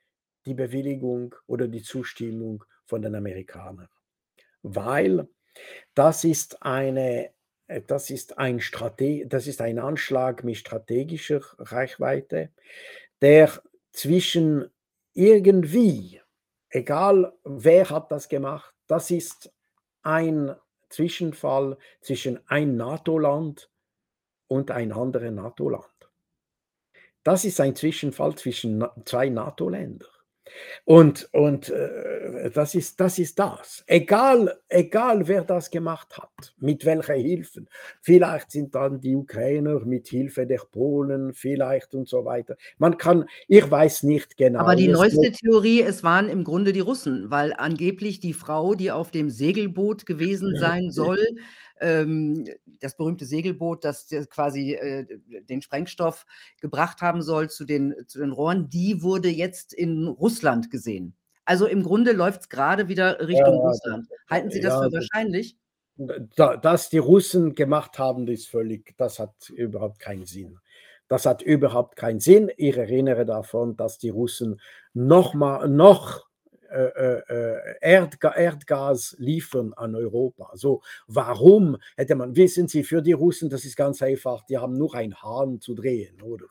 [0.44, 3.88] die Bewilligung oder die Zustimmung von den Amerikanern.
[4.62, 5.28] Weil
[5.94, 7.30] das ist eine
[7.70, 12.50] äh, das ist ein, Strate das ist ein Anschlag mit strategischer Reichweite,
[13.20, 13.50] der
[13.92, 14.70] zwischen
[15.12, 16.20] irgendwie,
[16.68, 19.52] egal wer hat das gemacht, das ist
[20.02, 20.54] ein
[20.88, 23.70] Zwischenfall zwischen ein NATO-Land
[24.48, 25.86] und ein anderes NATO-Land.
[27.22, 30.08] Das ist ein Zwischenfall zwischen zwei NATO-Ländern.
[30.84, 33.84] Und, und äh, das, ist, das ist das.
[33.86, 37.68] Egal, egal, wer das gemacht hat, mit welchen Hilfen.
[38.00, 42.56] Vielleicht sind dann die Ukrainer mit Hilfe der Polen, vielleicht und so weiter.
[42.78, 44.60] Man kann, ich weiß nicht genau.
[44.60, 48.90] Aber die neueste Theorie, es waren im Grunde die Russen, weil angeblich die Frau, die
[48.90, 51.24] auf dem Segelboot gewesen sein soll,
[51.80, 52.46] ähm,
[52.80, 55.06] das berühmte Segelboot, das quasi äh,
[55.48, 56.26] den Sprengstoff
[56.60, 61.14] gebracht haben soll zu den, zu den Rohren, die wurde jetzt in Russland gesehen.
[61.44, 64.08] Also im Grunde läuft es gerade wieder Richtung ja, Russland.
[64.28, 65.56] Halten Sie das ja, für wahrscheinlich?
[66.36, 70.58] Da, dass die Russen gemacht haben, ist völlig, das hat überhaupt keinen Sinn.
[71.08, 72.50] Das hat überhaupt keinen Sinn.
[72.56, 74.60] Ich erinnere davon, dass die Russen
[74.94, 76.29] noch mal, noch
[77.80, 80.50] Erdga Erdgas liefern an Europa.
[80.54, 84.76] So, warum hätte man, wissen Sie, für die Russen, das ist ganz einfach, die haben
[84.78, 86.46] nur einen Hahn zu drehen, oder?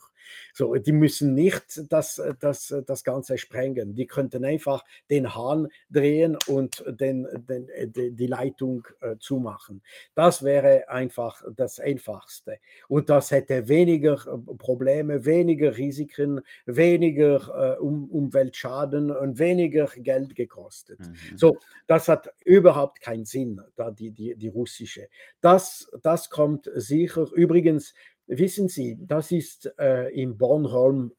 [0.54, 3.96] So, die müssen nicht das, das, das Ganze sprengen.
[3.96, 9.82] Die könnten einfach den Hahn drehen und den, den, die Leitung äh, zumachen.
[10.16, 12.60] Das wäre einfach das Einfachste.
[12.88, 20.36] Und das hätte weniger äh, Probleme, weniger Risiken, weniger äh, um, Umweltschaden und weniger Geld
[20.36, 21.00] gekostet.
[21.00, 21.38] Mhm.
[21.38, 21.58] So,
[21.88, 25.08] das hat überhaupt keinen Sinn, da die, die, die russische.
[25.42, 27.28] Das, das kommt sicher.
[27.34, 27.94] Übrigens,
[28.32, 31.12] Wissen Sie, das ist äh, in Bornholm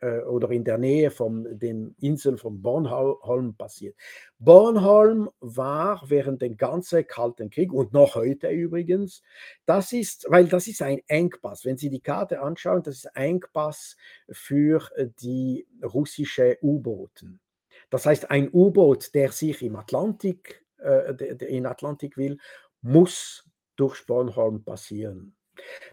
[0.00, 3.96] äh, oder in der Nähe von den Inseln von Bornholm passiert.
[4.38, 9.22] Bornholm war während dem ganzen Kalten Krieg und noch heute übrigens,
[9.64, 11.64] das ist, weil das ist ein Engpass.
[11.64, 13.96] Wenn Sie die Karte anschauen, das ist ein Engpass
[14.30, 14.90] für
[15.22, 17.40] die russische U-Booten.
[17.88, 21.14] Das heißt, ein U-Boot, der sich im Atlantik, äh,
[21.46, 22.36] in Atlantik will,
[22.82, 25.34] muss durch Bornholm passieren.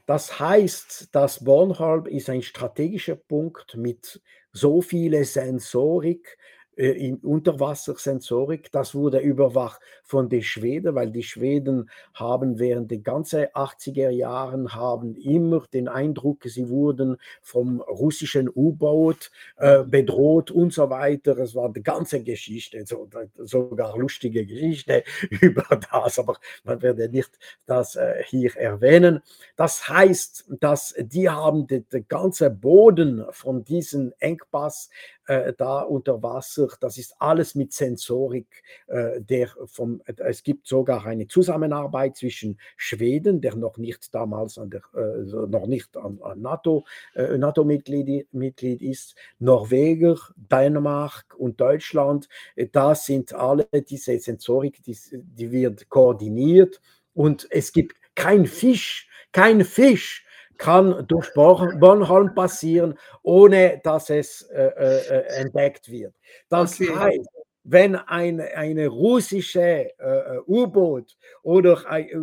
[0.06, 6.38] Das heißt, dass Bornholm ist ein strategischer Punkt mit so viele Sensorik,
[6.78, 8.72] äh, in Unterwassersensorik.
[8.72, 14.74] Das wurde überwacht von den Schweden, weil die Schweden haben während der ganzen 80er Jahren
[14.74, 21.38] haben immer den Eindruck, sie wurden vom russischen U-Boot äh, bedroht und so weiter.
[21.38, 25.04] Es war die ganze Geschichte, so, sogar lustige Geschichte
[25.42, 27.32] über das, aber man werde nicht
[27.66, 29.22] das äh, hier erwähnen.
[29.56, 34.90] Das heißt, dass die haben den, den ganzen Boden von diesem Engpass
[35.28, 36.68] äh, da unter Wasser.
[36.80, 38.64] Das ist alles mit Sensorik.
[38.88, 44.70] Äh, der vom, es gibt sogar eine Zusammenarbeit zwischen Schweden, der noch nicht damals an
[44.70, 52.28] der, äh, noch nicht an, an NATO, äh, NATO-Mitglied Mitglied ist, Norweger, Dänemark und Deutschland.
[52.56, 56.82] Äh, da sind alle diese Sensorik, die, die wird koordiniert
[57.14, 60.25] und es gibt kein Fisch, kein Fisch,
[60.58, 66.14] kann durch Bornholm passieren, ohne dass es äh, äh, entdeckt wird.
[66.50, 66.96] Das okay.
[66.96, 67.30] heißt,
[67.68, 72.16] wenn ein, eine russische äh, U-Boot oder ein, äh,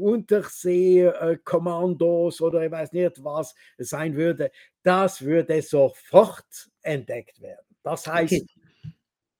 [0.00, 4.52] Unterseekommandos oder ich weiß nicht was sein würde,
[4.84, 7.66] das würde sofort entdeckt werden.
[7.82, 8.46] Das heißt, okay.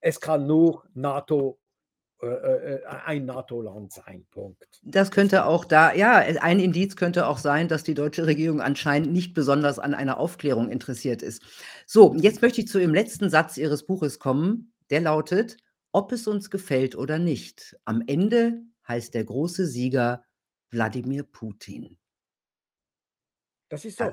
[0.01, 1.61] es kann nur NATO
[2.25, 4.25] äh, äh, äh, ein NATO-Land sein.
[4.31, 4.67] Punkt.
[4.83, 9.13] Das könnte auch da, ja, ein Indiz könnte auch sein, dass die deutsche Regierung anscheinend
[9.13, 11.43] nicht besonders an einer Aufklärung interessiert ist.
[11.87, 14.73] So, jetzt möchte ich zu dem letzten Satz Ihres Buches kommen.
[14.91, 15.57] Der lautet,
[15.93, 17.77] ob es uns gefällt oder nicht.
[17.85, 20.25] Am Ende heißt der große Sieger
[20.71, 21.97] Wladimir Putin.
[23.69, 24.13] Das ist so.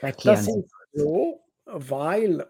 [0.00, 2.46] Erklären das ist so, weil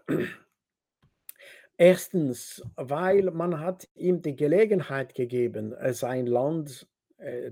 [1.77, 7.51] Erstens, weil man hat ihm die Gelegenheit gegeben, äh, sein Land äh,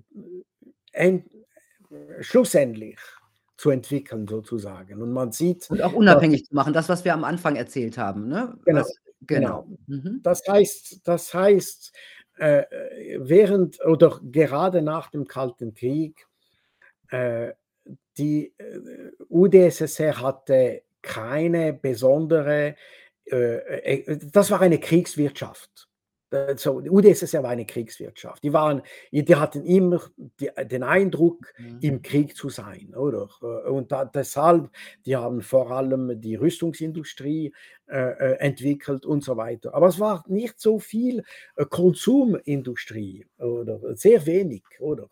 [0.91, 1.29] end,
[2.21, 2.99] schlussendlich
[3.57, 5.01] zu entwickeln, sozusagen.
[5.01, 5.69] Und man sieht.
[5.69, 8.27] Und auch unabhängig dass, zu machen, das, was wir am Anfang erzählt haben.
[8.27, 8.57] Ne?
[8.65, 8.81] Genau.
[8.81, 9.63] Was, genau.
[9.63, 9.77] genau.
[9.87, 10.19] Mhm.
[10.23, 11.93] Das heißt, das heißt
[12.37, 12.63] äh,
[13.19, 16.25] während oder gerade nach dem Kalten Krieg,
[17.09, 17.51] äh,
[18.17, 22.75] die äh, UdSSR hatte keine besondere
[23.31, 25.87] das war eine Kriegswirtschaft.
[26.31, 28.43] Äh, so, die UdSSR war eine Kriegswirtschaft.
[28.43, 31.77] Die, waren, die hatten immer die, den Eindruck, mhm.
[31.81, 33.29] im Krieg zu sein, oder?
[33.69, 34.69] Und da, deshalb,
[35.05, 37.53] die haben vor allem die Rüstungsindustrie
[37.91, 39.73] äh, entwickelt und so weiter.
[39.73, 41.23] Aber es war nicht so viel
[41.69, 43.95] Konsumindustrie, oder?
[43.95, 45.09] Sehr wenig, oder?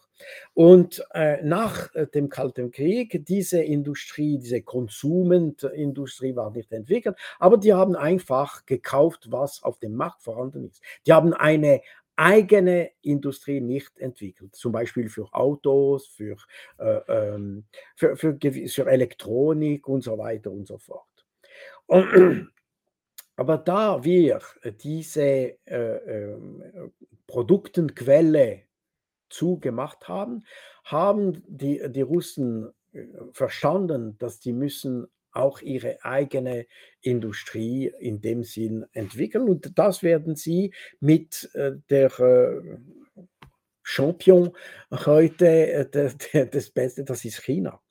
[0.54, 7.58] Und äh, nach äh, dem Kalten Krieg, diese Industrie, diese Konsumentindustrie war nicht entwickelt, aber
[7.58, 10.82] die haben einfach gekauft, was auf dem Markt vorhanden ist.
[11.06, 11.82] Die haben eine
[12.16, 16.36] eigene Industrie nicht entwickelt, zum Beispiel für Autos, für,
[16.78, 17.64] äh, ähm,
[17.96, 21.08] für, für, für, Elektronik und so weiter und so fort.
[21.86, 22.52] Und,
[23.40, 24.42] aber da wir
[24.84, 26.38] diese äh, äh,
[27.26, 28.64] Produktenquelle
[29.30, 30.44] zugemacht haben,
[30.84, 36.66] haben die, die Russen äh, verstanden, dass die müssen auch ihre eigene
[37.00, 39.48] Industrie in dem Sinn entwickeln.
[39.48, 42.78] Und das werden sie mit äh, der äh,
[43.84, 44.52] Champion
[44.92, 45.90] heute,
[46.52, 47.82] das Beste, das ist China.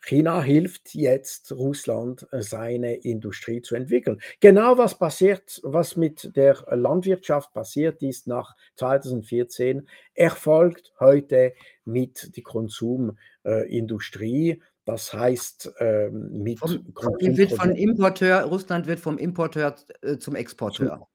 [0.00, 4.20] China hilft jetzt Russland, äh, seine Industrie zu entwickeln.
[4.40, 11.52] Genau was passiert, was mit der Landwirtschaft passiert ist nach 2014, erfolgt heute
[11.84, 14.62] mit der Konsumindustrie.
[14.84, 21.08] Das heißt, ähm, mit vom, wird von Importeur, Russland wird vom Importeur äh, zum Exporteur.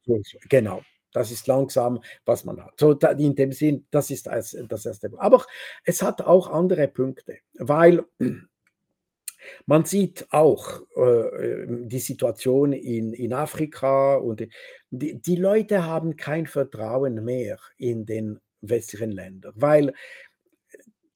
[0.49, 0.82] Genau.
[1.12, 2.80] Das ist langsam, was man hat.
[2.80, 5.12] So in dem Sinn, das ist das, erste.
[5.18, 5.45] Aber
[5.84, 8.05] es hat auch andere Punkte, weil
[9.66, 14.47] man sieht auch äh, die Situation in, in Afrika und
[14.89, 19.93] die, die Leute haben kein Vertrauen mehr in den westlichen Ländern, weil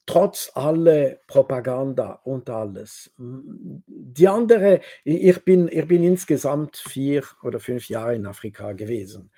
[0.06, 3.12] trotz aller Propaganda und alles.
[3.18, 9.32] Die andere, ich bin, ich bin insgesamt vier oder fünf Jahre in Afrika gewesen.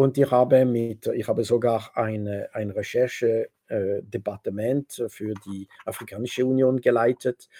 [0.00, 7.50] Und ich habe, mit, ich habe sogar eine, ein Recherchedepartement für die Afrikanische Union geleitet.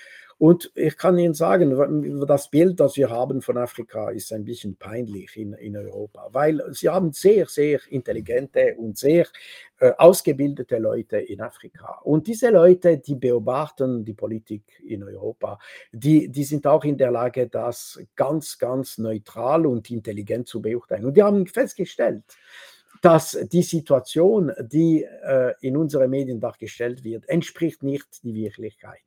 [0.41, 4.75] Und ich kann Ihnen sagen, das Bild, das wir haben von Afrika, ist ein bisschen
[4.75, 9.27] peinlich in, in Europa, weil Sie haben sehr, sehr intelligente und sehr
[9.81, 12.01] äh, ausgebildete Leute in Afrika.
[12.05, 15.59] Und diese Leute, die beobachten die Politik in Europa,
[15.93, 21.05] die, die sind auch in der Lage, das ganz, ganz neutral und intelligent zu beurteilen.
[21.05, 22.25] Und die haben festgestellt,
[23.03, 29.01] dass die Situation, die äh, in unseren Medien dargestellt wird, entspricht nicht die Wirklichkeit.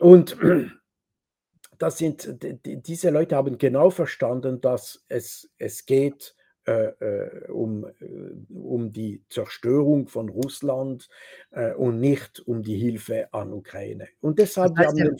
[0.00, 0.36] Und
[1.78, 6.34] das sind, diese Leute haben genau verstanden, dass es, es geht
[6.66, 11.08] äh, äh um, äh, um die Zerstörung von Russland
[11.50, 14.08] äh, und nicht um die Hilfe an Ukraine.
[14.20, 15.16] Und deshalb das heißt, der,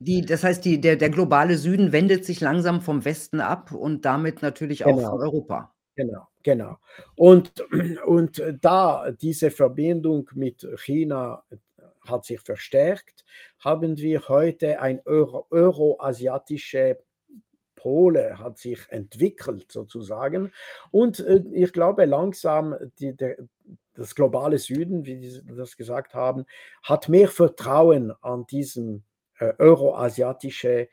[0.00, 4.04] die, das heißt die, der, der globale Süden wendet sich langsam vom Westen ab und
[4.04, 5.10] damit natürlich auch genau.
[5.10, 5.74] von Europa.
[5.96, 6.78] Genau, genau.
[7.16, 7.52] Und,
[8.06, 11.44] und da diese Verbindung mit China
[12.10, 13.24] hat sich verstärkt,
[13.58, 15.46] haben wir heute ein Euro,
[17.80, 20.52] Pole hat sich entwickelt sozusagen.
[20.90, 23.36] Und äh, ich glaube langsam, die, der,
[23.94, 26.44] das globale Süden, wie Sie das gesagt haben,
[26.82, 29.04] hat mehr Vertrauen an diesem
[29.38, 30.88] äh, euroasiatische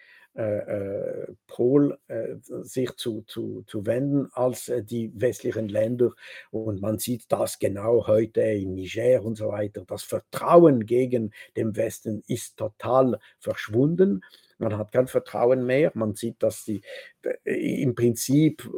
[1.48, 6.12] Pol äh, sich zu, zu, zu wenden als die westlichen Länder.
[6.52, 9.84] Und man sieht das genau heute in Niger und so weiter.
[9.88, 14.22] Das Vertrauen gegen den Westen ist total verschwunden.
[14.60, 15.92] Man hat kein Vertrauen mehr.
[15.94, 16.82] Man sieht, dass die
[17.44, 18.70] im Prinzip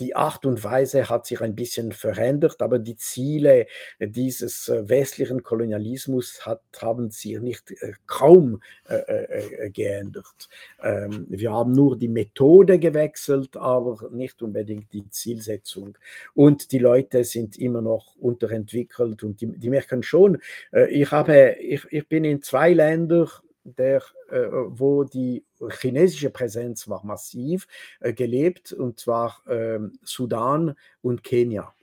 [0.00, 3.66] die Art und Weise hat sich ein bisschen verändert, aber die Ziele
[4.00, 10.48] dieses äh, westlichen Kolonialismus hat, haben sich nicht äh, kaum äh, äh, geändert.
[10.82, 15.96] Ähm, wir haben nur die Methode gewechselt, aber nicht unbedingt die Zielsetzung.
[16.34, 20.38] Und die Leute sind immer noch unterentwickelt und die, die merken schon,
[20.72, 23.28] äh, ich, habe, ich, ich bin in zwei Ländern
[23.64, 25.44] der, äh, wo die
[25.80, 27.66] chinesische Präsenz war massiv
[28.00, 31.74] äh, gelebt, und zwar äh, Sudan und Kenia.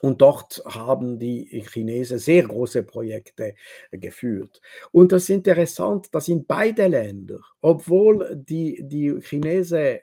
[0.00, 3.54] Und dort haben die Chinesen sehr große Projekte
[3.90, 4.60] geführt.
[4.92, 10.00] Und das ist interessant, dass in beide Länder, obwohl die, die Chinesen äh,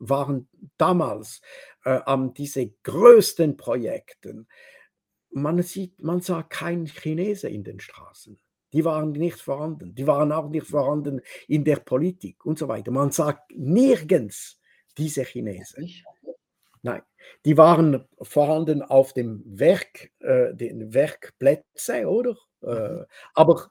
[0.00, 1.40] waren damals
[1.84, 4.48] äh, an diese größten Projekten,
[5.30, 8.38] man, sieht, man sah kein Chinese in den Straßen.
[8.72, 9.94] Die waren nicht vorhanden.
[9.94, 12.90] Die waren auch nicht vorhanden in der Politik und so weiter.
[12.90, 14.60] Man sagt nirgends
[14.96, 15.88] diese Chinesen.
[16.82, 17.02] Nein,
[17.44, 22.36] die waren vorhanden auf dem Werk, äh, den Werkplätzen, oder?
[22.62, 23.04] Äh,
[23.34, 23.70] aber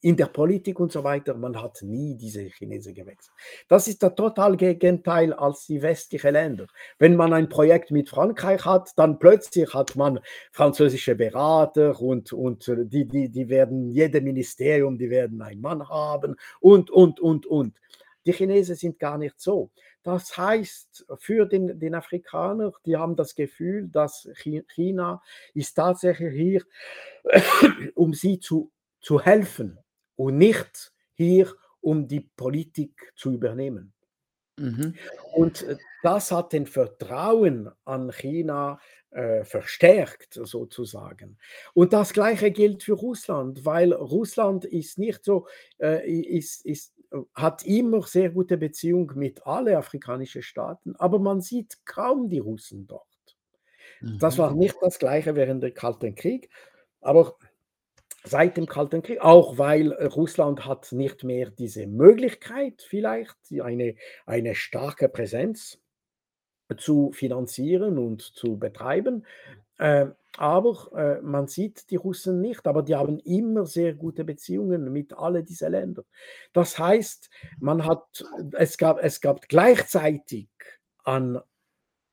[0.00, 3.34] in der Politik und so weiter, man hat nie diese Chinesen gewechselt.
[3.68, 6.66] Das ist der total Gegenteil als die westlichen Länder.
[6.98, 10.20] Wenn man ein Projekt mit Frankreich hat, dann plötzlich hat man
[10.52, 16.36] französische Berater und, und die, die, die werden, jede Ministerium, die werden einen Mann haben
[16.60, 17.74] und, und, und, und.
[18.24, 19.70] Die Chinesen sind gar nicht so.
[20.04, 24.28] Das heißt, für den, den Afrikaner, die haben das Gefühl, dass
[24.68, 25.22] China
[25.54, 26.62] ist tatsächlich hier,
[27.94, 28.70] um sie zu
[29.00, 29.78] zu helfen
[30.16, 33.92] und nicht hier, um die Politik zu übernehmen.
[34.58, 34.94] Mhm.
[35.34, 38.80] Und äh, das hat den Vertrauen an China
[39.10, 41.38] äh, verstärkt, sozusagen.
[41.74, 45.46] Und das Gleiche gilt für Russland, weil Russland ist nicht so,
[45.78, 46.94] äh, ist, ist,
[47.34, 52.86] hat immer sehr gute Beziehungen mit allen afrikanischen Staaten, aber man sieht kaum die Russen
[52.86, 53.06] dort.
[54.00, 54.18] Mhm.
[54.18, 56.50] Das war nicht das Gleiche während des Kalten Krieg,
[57.00, 57.36] aber
[58.24, 63.94] seit dem Kalten Krieg, auch weil äh, Russland hat nicht mehr diese Möglichkeit vielleicht, eine,
[64.26, 65.78] eine starke Präsenz
[66.76, 69.24] zu finanzieren und zu betreiben.
[69.78, 70.06] Äh,
[70.36, 75.14] aber äh, man sieht die Russen nicht, aber die haben immer sehr gute Beziehungen mit
[75.14, 76.04] all diesen Ländern.
[76.52, 80.48] Das heißt, man hat, es gab, es gab gleichzeitig
[81.04, 81.40] an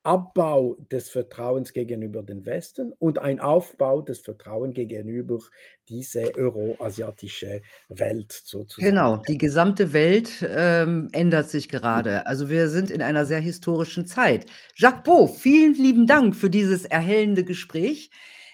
[0.06, 5.40] Abbau des Vertrauens gegenüber dem Westen und ein Aufbau des Vertrauens gegenüber
[5.88, 8.88] diese euroasiatische Welt sozusagen.
[8.88, 12.24] Genau, die gesamte Welt ähm, ändert sich gerade.
[12.26, 14.46] Also wir sind in einer sehr historischen Zeit.
[14.76, 18.10] Jacques Beau, vielen lieben Dank für dieses erhellende Gespräch.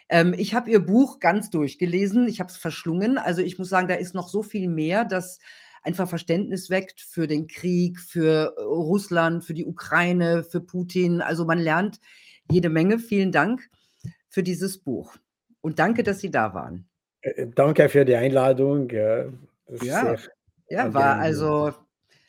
[0.09, 3.19] Ähm, ich habe Ihr Buch ganz durchgelesen, ich habe es verschlungen.
[3.19, 5.39] Also ich muss sagen, da ist noch so viel mehr, dass
[5.83, 11.21] einfach Verständnis weckt für den Krieg, für äh, Russland, für die Ukraine, für Putin.
[11.21, 12.01] Also man lernt
[12.51, 12.99] jede Menge.
[12.99, 13.69] Vielen Dank
[14.29, 15.17] für dieses Buch.
[15.61, 16.89] Und danke, dass Sie da waren.
[17.21, 18.91] Äh, äh, danke für die Einladung.
[18.91, 20.17] Ja,
[20.69, 21.73] ja war also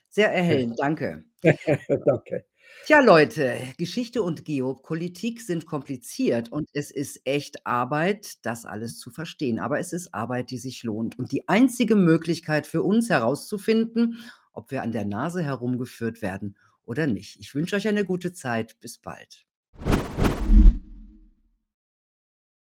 [0.09, 0.79] sehr erhellend.
[0.79, 1.23] Danke.
[2.05, 2.45] danke.
[2.85, 9.09] Tja, Leute, Geschichte und Geopolitik sind kompliziert und es ist echt Arbeit, das alles zu
[9.09, 9.59] verstehen.
[9.59, 14.19] Aber es ist Arbeit, die sich lohnt und die einzige Möglichkeit für uns herauszufinden,
[14.51, 17.39] ob wir an der Nase herumgeführt werden oder nicht.
[17.39, 18.77] Ich wünsche euch eine gute Zeit.
[18.81, 19.45] Bis bald.